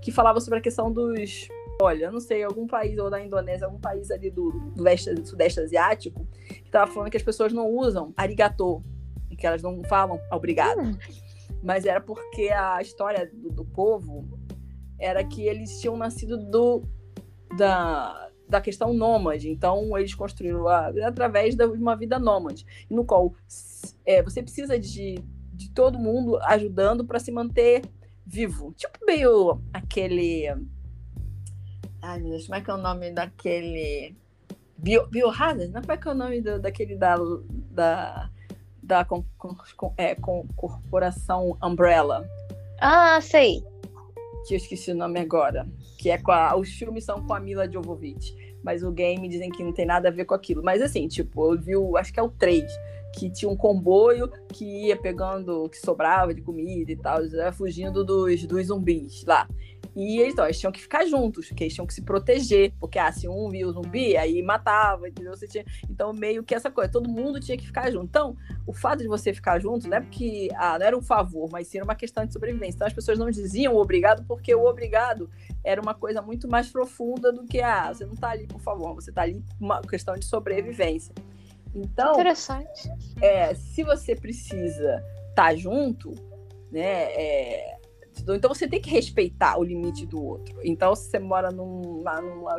[0.00, 1.48] que falava sobre a questão dos
[1.80, 5.12] olha, eu não sei, algum país, ou da Indonésia, algum país ali do, do, leste,
[5.14, 8.82] do sudeste asiático, que estava falando que as pessoas não usam arigato,
[9.36, 10.80] que elas não falam obrigado.
[10.80, 10.96] Hum.
[11.62, 14.26] Mas era porque a história do, do, povo
[15.02, 16.84] era que eles tinham nascido do,
[17.56, 19.50] da, da questão nômade.
[19.50, 23.34] Então, eles construíram a, através de uma vida nômade, no qual
[24.06, 25.16] é, você precisa de,
[25.52, 27.82] de todo mundo ajudando para se manter
[28.24, 28.72] vivo.
[28.76, 30.48] Tipo meio aquele
[32.00, 34.16] Ai, meu Deus, como é que é o nome daquele.
[34.76, 35.68] Bio, Biohazard?
[35.68, 37.16] Não, como é que é o nome do, daquele da.
[37.70, 38.30] da
[38.82, 42.28] da com, com, é, com corporação Umbrella.
[42.80, 43.64] Ah, sei.
[44.46, 45.68] Que eu esqueci o nome agora.
[45.98, 46.56] Que é com a.
[46.56, 48.34] Os filmes são com a Mila Jovovich.
[48.62, 50.62] Mas o game dizem que não tem nada a ver com aquilo.
[50.62, 51.96] Mas assim, tipo, eu vi o.
[51.96, 52.64] Acho que é o 3
[53.14, 57.18] que tinha um comboio que ia pegando o que sobrava de comida e tal,
[57.52, 59.46] fugindo dos, dos zumbis lá.
[59.94, 62.98] E eles, ó, eles tinham que ficar juntos, porque eles tinham que se proteger, porque
[62.98, 65.36] ah, se um via o zumbi, aí matava, entendeu?
[65.36, 65.64] Você tinha...
[65.88, 68.06] Então, meio que essa coisa, todo mundo tinha que ficar junto.
[68.06, 68.36] Então,
[68.66, 71.66] o fato de você ficar junto não é porque ah, não era um favor, mas
[71.66, 72.76] sim era uma questão de sobrevivência.
[72.76, 75.28] Então, as pessoas não diziam obrigado, porque o obrigado
[75.62, 78.94] era uma coisa muito mais profunda do que, ah, você não tá ali por favor,
[78.94, 81.14] você tá ali por uma questão de sobrevivência.
[81.74, 82.90] Então, interessante.
[83.20, 86.14] É, se você precisa estar tá junto,
[86.70, 87.78] né, é,
[88.28, 90.58] Então você tem que respeitar o limite do outro.
[90.62, 92.58] Então, se você mora num, numa, numa,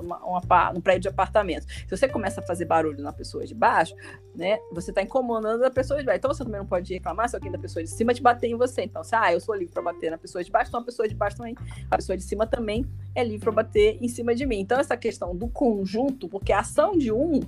[0.00, 3.54] numa, uma, num prédio de apartamento, se você começa a fazer barulho na pessoa de
[3.54, 3.94] baixo,
[4.34, 4.58] né?
[4.72, 6.18] Você está incomodando a pessoa de baixo.
[6.18, 8.56] Então você também não pode reclamar se alguém da pessoa de cima te bater em
[8.56, 8.82] você.
[8.82, 11.06] Então, se ah, eu sou livre para bater na pessoa de baixo, então a pessoa
[11.06, 11.54] de baixo também,
[11.90, 14.60] a pessoa de cima também é livre para bater em cima de mim.
[14.60, 17.40] Então, essa questão do conjunto, porque a ação de um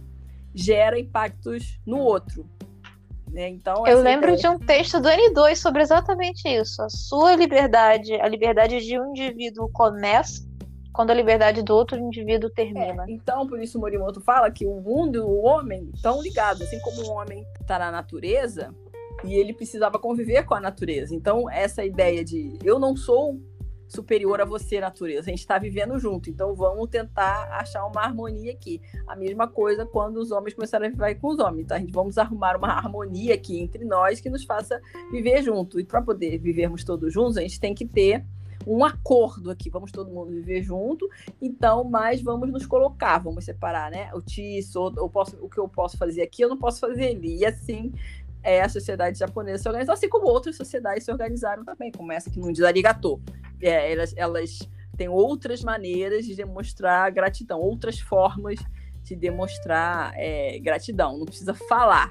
[0.56, 2.48] gera impactos no outro.
[3.30, 3.50] Né?
[3.50, 4.38] Então, eu lembro ideia...
[4.38, 6.80] de um texto do N2 sobre exatamente isso.
[6.82, 10.46] A sua liberdade, a liberdade de um indivíduo começa
[10.94, 13.04] quando a liberdade do outro indivíduo termina.
[13.06, 16.62] É, então, por isso Morimoto fala que o mundo e o homem estão ligados.
[16.62, 18.74] Assim como o homem está na natureza
[19.22, 21.14] e ele precisava conviver com a natureza.
[21.14, 23.38] Então, essa ideia de eu não sou
[23.88, 25.22] superior a você, natureza.
[25.22, 28.80] A gente está vivendo junto, então vamos tentar achar uma harmonia aqui.
[29.06, 31.64] A mesma coisa quando os homens começaram a viver com os homens.
[31.64, 34.80] Então, a gente vamos arrumar uma harmonia aqui entre nós que nos faça
[35.10, 35.78] viver junto.
[35.80, 38.24] E para poder vivermos todos juntos, a gente tem que ter
[38.66, 39.70] um acordo aqui.
[39.70, 41.08] Vamos todo mundo viver junto,
[41.40, 44.10] então, mas vamos nos colocar, vamos separar, né?
[44.12, 47.38] O tiço, eu posso, o que eu posso fazer aqui, eu não posso fazer ali.
[47.38, 47.92] E assim
[48.46, 52.30] é, a sociedade japonesa se organizou, assim como outras sociedades se organizaram também, como essa
[52.30, 53.20] que não diz arigato
[53.60, 54.58] é, elas, elas
[54.96, 58.60] têm outras maneiras de demonstrar gratidão, outras formas
[59.02, 61.18] de demonstrar é, gratidão.
[61.18, 62.08] Não precisa falar.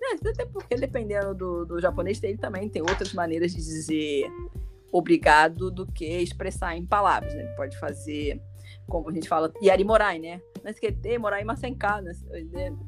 [0.00, 4.30] É, até porque, dependendo do, do japonês, ele também tem outras maneiras de dizer
[4.92, 7.34] obrigado do que expressar em palavras.
[7.34, 7.42] Né?
[7.42, 8.40] Ele pode fazer,
[8.88, 10.40] como a gente fala, yarimorai, né?
[10.62, 12.12] Nasquete, morai masenka, né?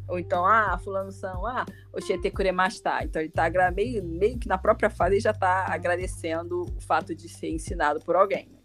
[0.08, 3.04] ou então, ah, fulano são, ah, oxete kuremashita.
[3.04, 7.14] Então ele tá meio, meio que na própria fase ele já está agradecendo o fato
[7.14, 8.48] de ser ensinado por alguém.
[8.48, 8.58] Né?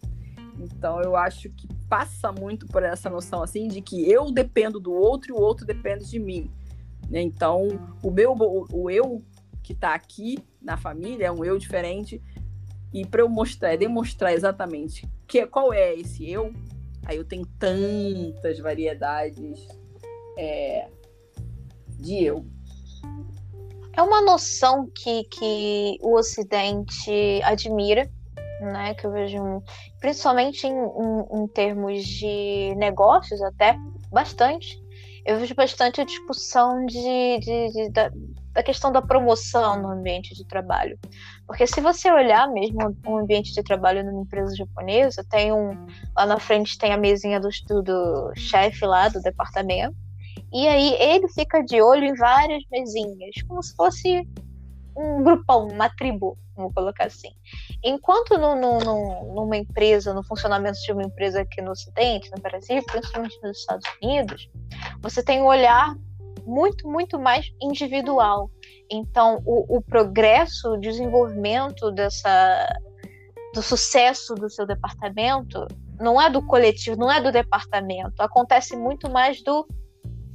[0.60, 4.92] Então eu acho que passa muito por essa noção assim de que eu dependo do
[4.92, 6.50] outro e o outro depende de mim.
[7.10, 7.20] Né?
[7.20, 7.68] Então
[8.02, 9.22] o meu, o, eu
[9.62, 12.22] que está aqui na família é um eu diferente
[12.92, 16.52] e para eu mostrar, demonstrar exatamente que, qual é esse eu,
[17.06, 19.66] Aí tenho tantas variedades
[20.38, 20.88] é,
[21.98, 22.44] de eu.
[23.94, 28.10] É uma noção que, que o Ocidente admira,
[28.60, 28.94] né?
[28.94, 29.62] Que eu vejo,
[30.00, 33.76] principalmente em, em, em termos de negócios, até
[34.10, 34.80] bastante.
[35.26, 38.10] Eu vejo bastante a discussão de, de, de da,
[38.52, 40.98] da questão da promoção no ambiente de trabalho.
[41.46, 45.86] Porque se você olhar mesmo um ambiente de trabalho numa empresa japonesa, tem um.
[46.16, 47.48] Lá na frente tem a mesinha do,
[47.82, 49.96] do chefe lá do departamento.
[50.52, 54.28] E aí ele fica de olho em várias mesinhas, como se fosse
[54.94, 57.30] um grupão, uma tribo, vamos colocar assim.
[57.82, 62.42] Enquanto no, no, no, numa empresa, no funcionamento de uma empresa aqui no Ocidente, no
[62.42, 64.50] Brasil, principalmente nos Estados Unidos,
[65.00, 65.96] você tem um olhar
[66.46, 68.50] muito, muito mais individual.
[68.90, 72.68] Então, o, o progresso, o desenvolvimento dessa,
[73.54, 75.66] do sucesso do seu departamento
[75.98, 78.20] não é do coletivo, não é do departamento.
[78.20, 79.66] Acontece muito mais do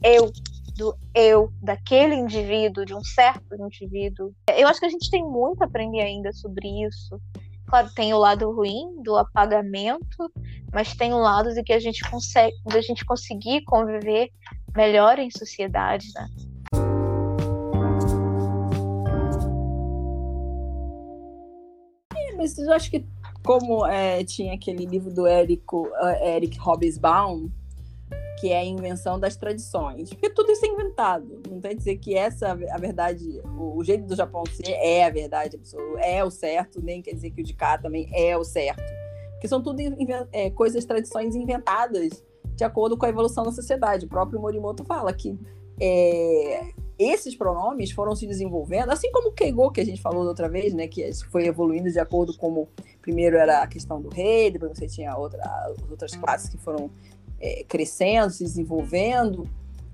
[0.03, 0.32] eu,
[0.78, 4.34] do eu, daquele indivíduo, de um certo indivíduo.
[4.55, 7.20] Eu acho que a gente tem muito a aprender ainda sobre isso.
[7.68, 10.32] Claro, tem o lado ruim do apagamento,
[10.74, 14.30] mas tem o lado de que a gente consegue, de a gente conseguir conviver
[14.76, 16.28] melhor em sociedade, né?
[22.15, 23.05] É, mas eu acho que
[23.45, 27.49] como é, tinha aquele livro do Érico, uh, Eric Hobsbawm,
[28.39, 30.10] que é a invenção das tradições.
[30.10, 31.41] Porque tudo isso é inventado.
[31.49, 35.10] Não quer dizer que essa a verdade, o, o, jeito do Japão ser é a
[35.10, 38.43] verdade absoluta, é o certo, nem quer dizer que o de cá também é o
[38.43, 38.84] certo.
[39.32, 39.82] Porque são tudo
[40.32, 42.24] é, coisas, tradições inventadas
[42.55, 44.05] de acordo com a evolução da sociedade.
[44.05, 45.38] O próprio Morimoto fala que
[45.80, 50.30] é, esses pronomes foram se desenvolvendo, assim como o Keigo, que a gente falou da
[50.30, 52.70] outra vez, né, que foi evoluindo de acordo com como
[53.01, 55.41] primeiro era a questão do rei, depois você tinha outra,
[55.89, 56.89] outras classes que foram
[57.40, 59.50] é, crescendo, se desenvolvendo.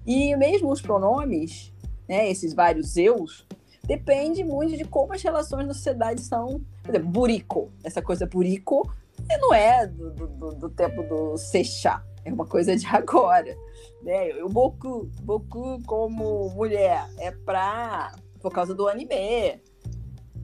[0.06, 1.74] E mesmo os pronomes,
[2.08, 3.46] né, esses vários eus,
[3.86, 6.62] depende muito de como as relações na sociedade são.
[6.82, 8.92] Por exemplo, burico, essa coisa burico
[9.40, 13.56] não é do, do, do tempo do Seixá é uma coisa de agora.
[14.02, 14.34] Né?
[14.44, 19.62] O Boku, Boku como mulher é pra, por causa do anime.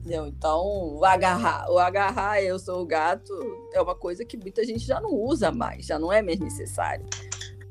[0.00, 0.26] Entendeu?
[0.26, 3.32] Então, o agarrar, o agarrar, eu sou o gato,
[3.74, 7.04] é uma coisa que muita gente já não usa mais, já não é mais necessário.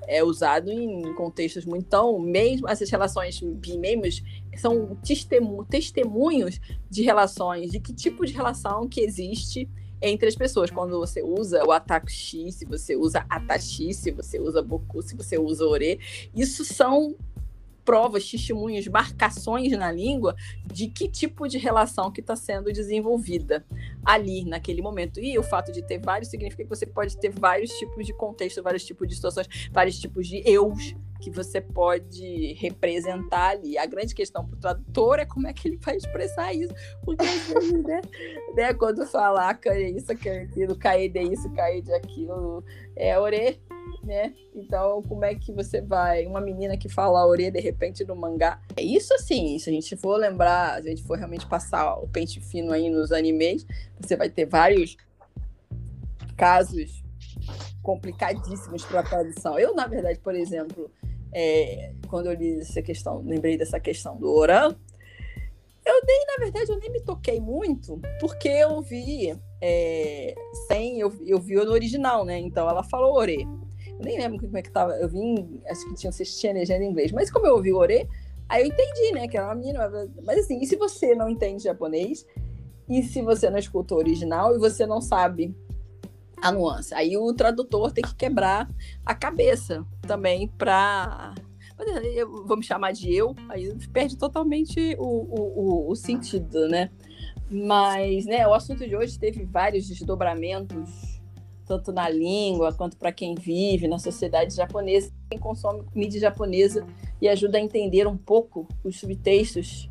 [0.08, 1.86] É usado em contextos muito.
[1.86, 3.42] Então, mesmo essas relações
[3.80, 4.24] mesmos
[4.58, 4.96] são
[5.70, 6.60] testemunhos
[6.90, 9.68] de relações, de que tipo de relação que existe
[10.02, 10.70] entre as pessoas.
[10.70, 15.38] Quando você usa o Atakushi, se você usa Atashi, se você usa Boku, se você
[15.38, 16.00] usa Ore,
[16.36, 17.16] isso são
[17.90, 23.66] provas, testemunhos, marcações na língua de que tipo de relação que está sendo desenvolvida
[24.06, 25.20] ali, naquele momento.
[25.20, 28.62] E o fato de ter vários significa que você pode ter vários tipos de contexto,
[28.62, 33.76] vários tipos de situações, vários tipos de eus que você pode representar ali.
[33.76, 36.74] A grande questão para o tradutor é como é que ele vai expressar isso.
[37.04, 37.26] Porque
[37.88, 38.02] né,
[38.56, 42.64] né, quando falar ah, isso, é aquilo, cair de isso, cair de aquilo,
[42.96, 43.60] é ore,
[44.04, 44.34] né?
[44.56, 46.26] Então, como é que você vai.
[46.26, 48.62] Uma menina que fala ore de repente no mangá.
[48.76, 52.08] É isso assim, se a gente for lembrar, se a gente for realmente passar o
[52.08, 53.66] pente fino aí nos animes,
[54.00, 54.98] você vai ter vários
[56.36, 57.04] casos
[57.84, 59.60] complicadíssimos para a tradução.
[59.60, 60.90] Eu, na verdade, por exemplo,
[61.34, 64.76] é, quando eu li essa questão, lembrei dessa questão do Oran,
[65.86, 70.36] eu nem, na verdade, eu nem me toquei muito, porque eu vi é,
[70.68, 72.38] sem, eu, eu vi no original, né?
[72.38, 73.48] Então ela falou Ore.
[74.00, 74.94] Eu nem lembro como é que tava.
[74.94, 78.08] Eu vi, acho que tinha, tinha legenda em inglês, mas como eu ouvi Ore,
[78.48, 79.28] aí eu entendi, né?
[79.28, 79.92] Que era uma menina.
[80.24, 82.26] Mas assim, e se você não entende japonês?
[82.88, 85.56] E se você não escuta o original e você não sabe
[86.42, 86.94] a nuance.
[86.94, 88.70] Aí o tradutor tem que quebrar
[89.06, 91.36] a cabeça também para
[92.14, 96.90] eu vou me chamar de eu, aí perde totalmente o, o, o, o, sentido, né?
[97.50, 101.19] Mas, né, o assunto de hoje teve vários desdobramentos,
[101.70, 106.84] tanto na língua quanto para quem vive na sociedade japonesa, quem consome mídia japonesa
[107.22, 109.88] e ajuda a entender um pouco os subtextos.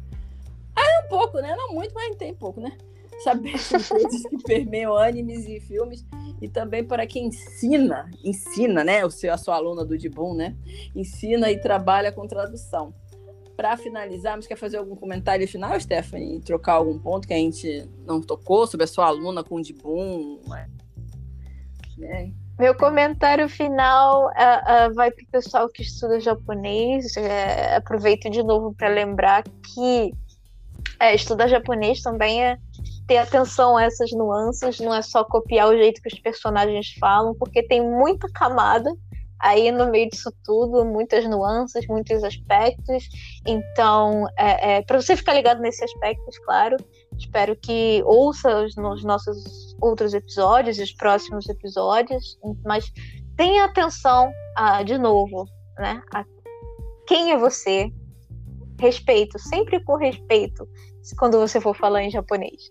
[0.74, 1.54] Ah, um pouco, né?
[1.54, 2.76] Não muito, mas tem pouco, né?
[3.22, 6.04] Saber os subtextos que permeiam animes e filmes
[6.42, 9.04] e também para quem ensina, ensina, né?
[9.04, 10.56] O seu, a sua aluna do Dibum, né?
[10.96, 12.92] Ensina e trabalha com tradução.
[13.56, 16.40] Para finalizar, quer fazer algum comentário final, Stephanie?
[16.40, 20.40] Trocar algum ponto que a gente não tocou sobre a sua aluna com o Dibum?
[20.48, 20.68] Né?
[22.58, 27.14] Meu comentário final uh, uh, vai para o pessoal que estuda japonês.
[27.16, 30.12] Uh, aproveito de novo para lembrar que
[30.98, 32.58] é, estudar japonês também é
[33.06, 37.34] ter atenção a essas nuances, não é só copiar o jeito que os personagens falam,
[37.34, 38.92] porque tem muita camada
[39.38, 43.08] aí no meio disso tudo, muitas nuances, muitos aspectos.
[43.46, 46.76] Então, é, para você ficar ligado nesses aspectos, claro,
[47.16, 52.92] espero que ouça os, nos nossos outros episódios, os próximos episódios, mas
[53.36, 55.46] tenha atenção, a, de novo,
[55.78, 56.24] né, a
[57.06, 57.90] quem é você,
[58.78, 60.68] respeito, sempre com respeito,
[61.18, 62.70] quando você for falar em japonês.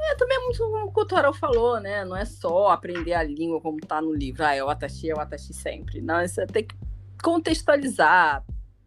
[0.00, 2.04] É, também é muito como o Kotaro falou, né?
[2.04, 4.44] Não é só aprender a língua como tá no livro.
[4.44, 6.00] Ah, é o Atashi, é o Atashi sempre.
[6.00, 6.76] Não, você tem que
[7.22, 8.44] contextualizar,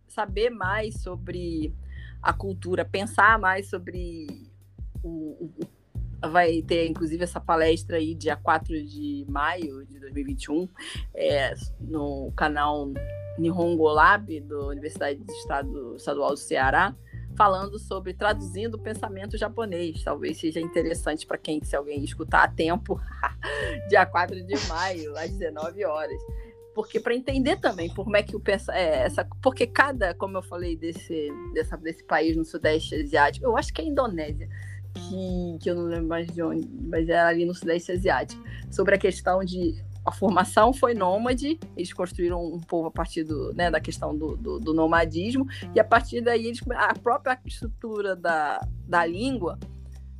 [0.07, 1.75] saber mais sobre
[2.22, 4.28] a cultura, pensar mais sobre
[5.03, 10.69] o, o, vai ter inclusive essa palestra aí dia 4 de maio de 2021
[11.15, 12.91] é, no canal
[13.39, 16.95] Nihongo Lab da Universidade do Estado Estadual do Ceará
[17.36, 20.03] falando sobre traduzindo o pensamento japonês.
[20.03, 22.99] Talvez seja interessante para quem, se alguém escutar a tempo,
[23.89, 26.22] dia 4 de maio, às 19 horas.
[26.74, 30.41] Porque para entender também como é que o pensa é, essa, porque cada, como eu
[30.41, 34.47] falei desse dessa, desse país no sudeste asiático, eu acho que é a Indonésia,
[34.93, 38.95] que, que eu não lembro mais de onde, mas era ali no sudeste asiático, sobre
[38.95, 43.69] a questão de a formação foi nômade, eles construíram um povo a partir do, né,
[43.69, 45.45] da questão do, do, do, nomadismo,
[45.76, 49.59] e a partir daí eles, a própria estrutura da, da língua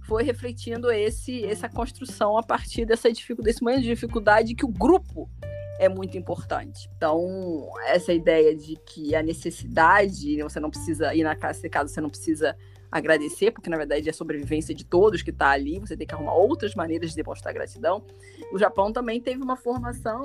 [0.04, 4.68] foi refletindo esse, essa construção a partir dessa dificuldade, desse momento de dificuldade que o
[4.68, 5.30] grupo
[5.80, 6.90] é muito importante.
[6.96, 12.02] Então, essa ideia de que a necessidade, você não precisa ir na casa, caso você
[12.02, 12.56] não precisa
[12.92, 16.14] agradecer, porque na verdade é a sobrevivência de todos que está ali, você tem que
[16.14, 18.04] arrumar outras maneiras de demonstrar gratidão.
[18.52, 20.24] O Japão também teve uma formação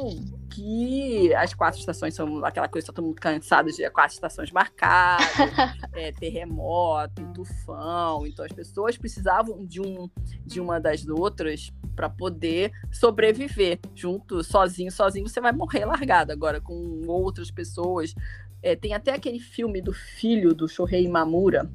[0.51, 5.27] que as quatro estações são aquela coisa, todo mundo cansado de quatro estações marcadas,
[5.95, 10.11] é, terremoto, tufão, então as pessoas precisavam de, um,
[10.45, 16.31] de uma das outras para poder sobreviver junto, sozinho, sozinho você vai morrer largado.
[16.33, 18.15] Agora, com outras pessoas,
[18.63, 21.71] é, tem até aquele filme do filho do Shohei Mamura,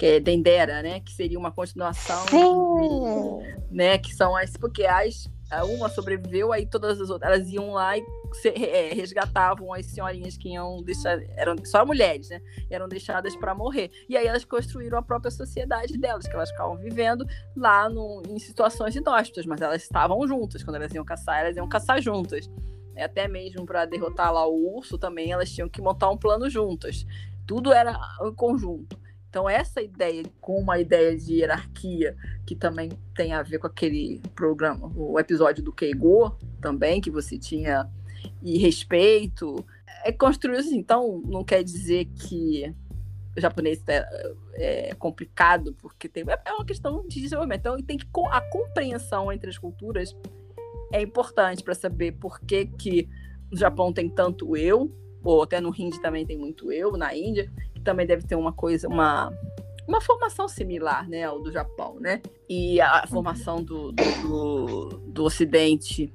[0.00, 1.00] que é Dendera, né?
[1.00, 3.66] Que seria uma continuação, Sim.
[3.70, 3.98] né?
[3.98, 5.28] Que são as porque as
[5.76, 8.04] uma sobreviveu, aí todas as outras elas iam lá e
[8.46, 12.40] é, resgatavam as senhorinhas que iam deixar eram só mulheres, né?
[12.70, 13.90] Eram deixadas para morrer.
[14.08, 18.38] E aí elas construíram a própria sociedade delas, que elas ficavam vivendo lá no, em
[18.38, 20.62] situações inóspitas, mas elas estavam juntas.
[20.62, 22.48] Quando elas iam caçar, elas iam caçar juntas.
[22.96, 27.04] Até mesmo para derrotar lá o urso também, elas tinham que montar um plano juntas.
[27.46, 28.98] Tudo era em conjunto.
[29.30, 34.20] Então, essa ideia, com uma ideia de hierarquia, que também tem a ver com aquele
[34.34, 37.88] programa, o episódio do Keigo, também, que você tinha,
[38.42, 39.64] e respeito,
[40.04, 40.76] é construído assim.
[40.76, 42.74] Então, não quer dizer que
[43.36, 47.60] o japonês é, é complicado, porque tem, é uma questão de desenvolvimento.
[47.60, 50.12] Então, tem que a compreensão entre as culturas
[50.92, 53.08] é importante para saber por que, que
[53.48, 57.48] no Japão tem tanto eu, ou até no Hindi também tem muito eu, na Índia,
[57.80, 59.32] que também deve ter uma coisa, uma,
[59.88, 62.20] uma formação similar, né, ao do Japão, né?
[62.48, 66.12] E a formação do, do, do Ocidente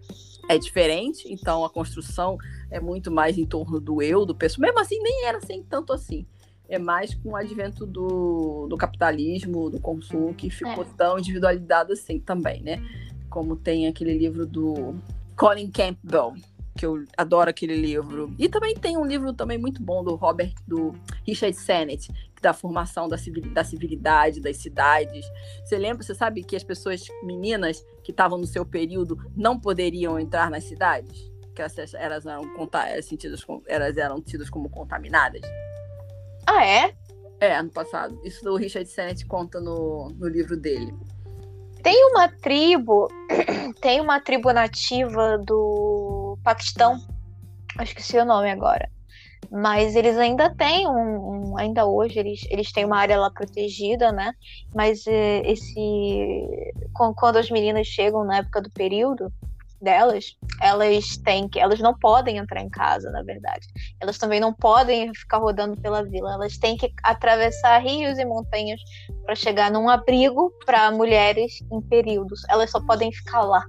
[0.48, 2.38] é diferente, então a construção
[2.70, 4.62] é muito mais em torno do eu, do pessoal.
[4.68, 6.26] Mesmo assim, nem era assim tanto assim.
[6.68, 10.88] É mais com o advento do, do capitalismo, do consumo, que ficou é.
[10.98, 12.82] tão individualizado assim também, né?
[13.30, 14.96] Como tem aquele livro do
[15.36, 16.34] Colin Campbell,
[16.78, 18.34] que eu adoro aquele livro.
[18.38, 20.94] E também tem um livro também muito bom do Robert, do
[21.26, 22.10] Richard Sennett,
[22.42, 25.26] da formação da, civil, da civilidade, das cidades.
[25.64, 30.20] Você lembra, você sabe que as pessoas meninas que estavam no seu período não poderiam
[30.20, 31.32] entrar nas cidades?
[31.56, 35.42] Que elas, elas eram, elas, sentidas, elas eram tidas como contaminadas?
[36.46, 36.94] Ah, é?
[37.40, 38.20] É, ano passado.
[38.24, 40.94] Isso o Richard Sennett conta no, no livro dele.
[41.82, 43.08] Tem uma tribo,
[43.80, 47.00] tem uma tribo nativa do Paquistão,
[47.80, 48.88] acho que sei o nome agora,
[49.52, 50.92] mas eles ainda têm um,
[51.52, 54.32] um, ainda hoje eles, eles têm uma área lá protegida, né?
[54.74, 56.48] Mas eh, esse
[56.94, 59.34] quando as meninas chegam na época do período
[59.82, 63.66] delas, elas têm que elas não podem entrar em casa, na verdade.
[64.00, 66.34] Elas também não podem ficar rodando pela vila.
[66.34, 68.80] Elas têm que atravessar rios e montanhas
[69.26, 72.42] para chegar num abrigo para mulheres em períodos.
[72.50, 73.66] Elas só podem ficar lá.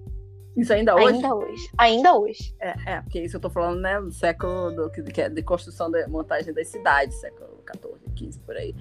[0.57, 1.17] Isso ainda hoje?
[1.17, 1.71] Ainda hoje.
[1.77, 2.57] Ainda hoje.
[2.59, 5.91] É, é porque isso eu tô falando, né, do século do, que é de construção
[5.91, 8.75] da montagem das cidades, século XIV, XV, por aí.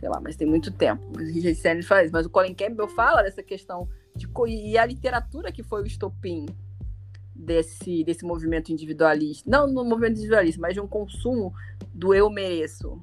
[0.00, 1.02] Sei lá, mas tem muito tempo.
[1.14, 2.10] Mas o Richard faz.
[2.10, 4.28] Mas o Colin Campbell fala dessa questão de.
[4.48, 6.46] E a literatura que foi o estopim
[7.32, 9.48] desse, desse movimento individualista.
[9.48, 11.54] Não no movimento individualista, mas de um consumo
[11.94, 13.00] do eu mereço,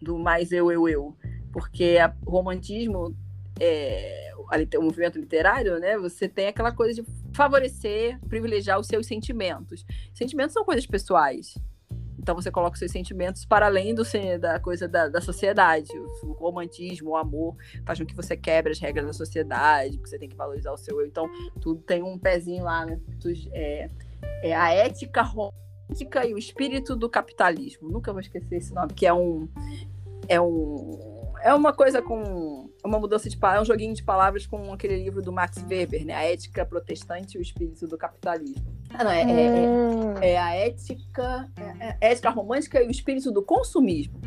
[0.00, 1.16] do mais eu, eu, eu.
[1.52, 3.16] Porque a, o romantismo
[3.58, 4.32] é,
[4.78, 7.04] o movimento literário, né, você tem aquela coisa de
[7.34, 9.84] favorecer, privilegiar os seus sentimentos.
[10.14, 11.54] Sentimentos são coisas pessoais.
[12.18, 14.04] Então você coloca os seus sentimentos para além do,
[14.40, 15.90] da coisa da, da sociedade.
[16.22, 20.18] O, romantismo, o amor, faz com que você quebre as regras da sociedade, porque você
[20.18, 21.06] tem que valorizar o seu eu.
[21.06, 21.28] Então,
[21.60, 23.00] tudo tem um pezinho lá, né?
[23.52, 23.90] É,
[24.42, 27.88] é a ética romântica e o espírito do capitalismo.
[27.88, 29.48] Nunca vou esquecer esse nome, que é um.
[30.28, 34.46] É um é uma coisa com uma mudança de palavras, é um joguinho de palavras
[34.46, 36.14] com aquele livro do Max Weber, né?
[36.14, 38.62] A ética protestante e o espírito do capitalismo.
[38.92, 40.14] Ah, não, é, é, é, hum.
[40.20, 44.20] é a ética, é, é, ética romântica e o espírito do consumismo.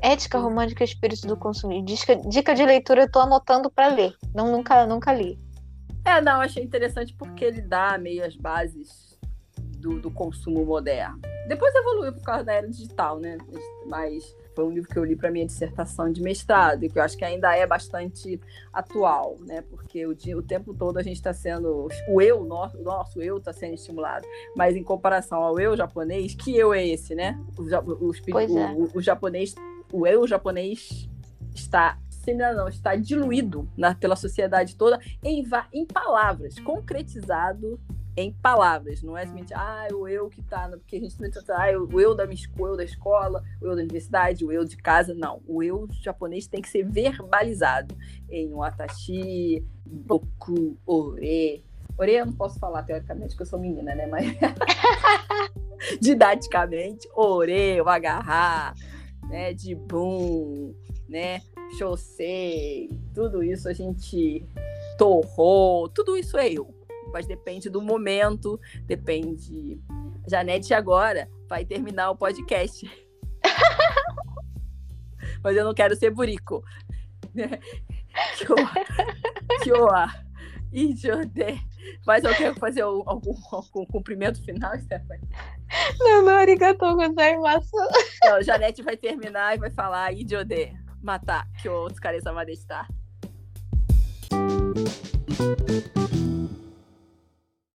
[0.00, 1.84] Ética romântica e o espírito do consumismo.
[1.84, 4.14] Dica, dica de leitura, eu tô anotando para ler.
[4.34, 5.38] Não, nunca, nunca li.
[6.04, 9.11] É, não, achei interessante porque ele dá meio as bases
[9.82, 11.20] do, do consumo moderno.
[11.48, 13.36] Depois evoluiu por causa da era digital, né?
[13.86, 17.02] Mas foi um livro que eu li para minha dissertação de mestrado e que eu
[17.02, 18.40] acho que ainda é bastante
[18.72, 19.62] atual, né?
[19.62, 23.20] Porque o, dia, o tempo todo a gente está sendo o eu nosso, o nosso
[23.20, 24.24] eu está sendo estimulado,
[24.56, 27.38] mas em comparação ao eu japonês, que eu é esse, né?
[27.58, 28.72] O, o, o, é.
[28.74, 29.54] o, o japonês,
[29.92, 31.08] o eu japonês
[31.52, 31.98] está
[32.54, 37.80] não, está diluído na, pela sociedade toda em, em palavras, concretizado
[38.16, 41.78] em palavras, não é somente ah, o eu que tá, porque a gente não ah,
[41.78, 44.76] o eu da minha o eu da escola, o eu da universidade, o eu de
[44.76, 45.40] casa, não.
[45.46, 47.96] O eu japonês tem que ser verbalizado
[48.28, 51.64] em um atashi, boku, ore.
[51.98, 54.06] Ore eu não posso falar teoricamente, porque eu sou menina, né?
[54.06, 54.26] Mas
[56.00, 58.74] didaticamente, ore, o agarrar,
[59.28, 59.54] né?
[59.54, 60.74] De boom,
[61.08, 61.40] né?
[61.78, 64.44] Shosei, tudo isso a gente
[64.98, 66.81] torrou, tudo isso é eu
[67.12, 69.80] mas depende do momento, depende.
[70.28, 72.88] Janete agora vai terminar o podcast.
[75.42, 76.62] mas eu não quero ser burico.
[79.62, 80.08] Kyoa.
[80.72, 81.60] Ijode.
[82.06, 85.28] Mas eu quero fazer algum, algum, algum cumprimento final, Stephanie?
[85.98, 87.76] Não, não, arigatou gozaimasu.
[88.22, 90.72] Não, Janete vai terminar e vai falar Ijode.
[91.02, 92.86] Matar, que o Tsukaresa Madestar.
[95.38, 96.61] Thank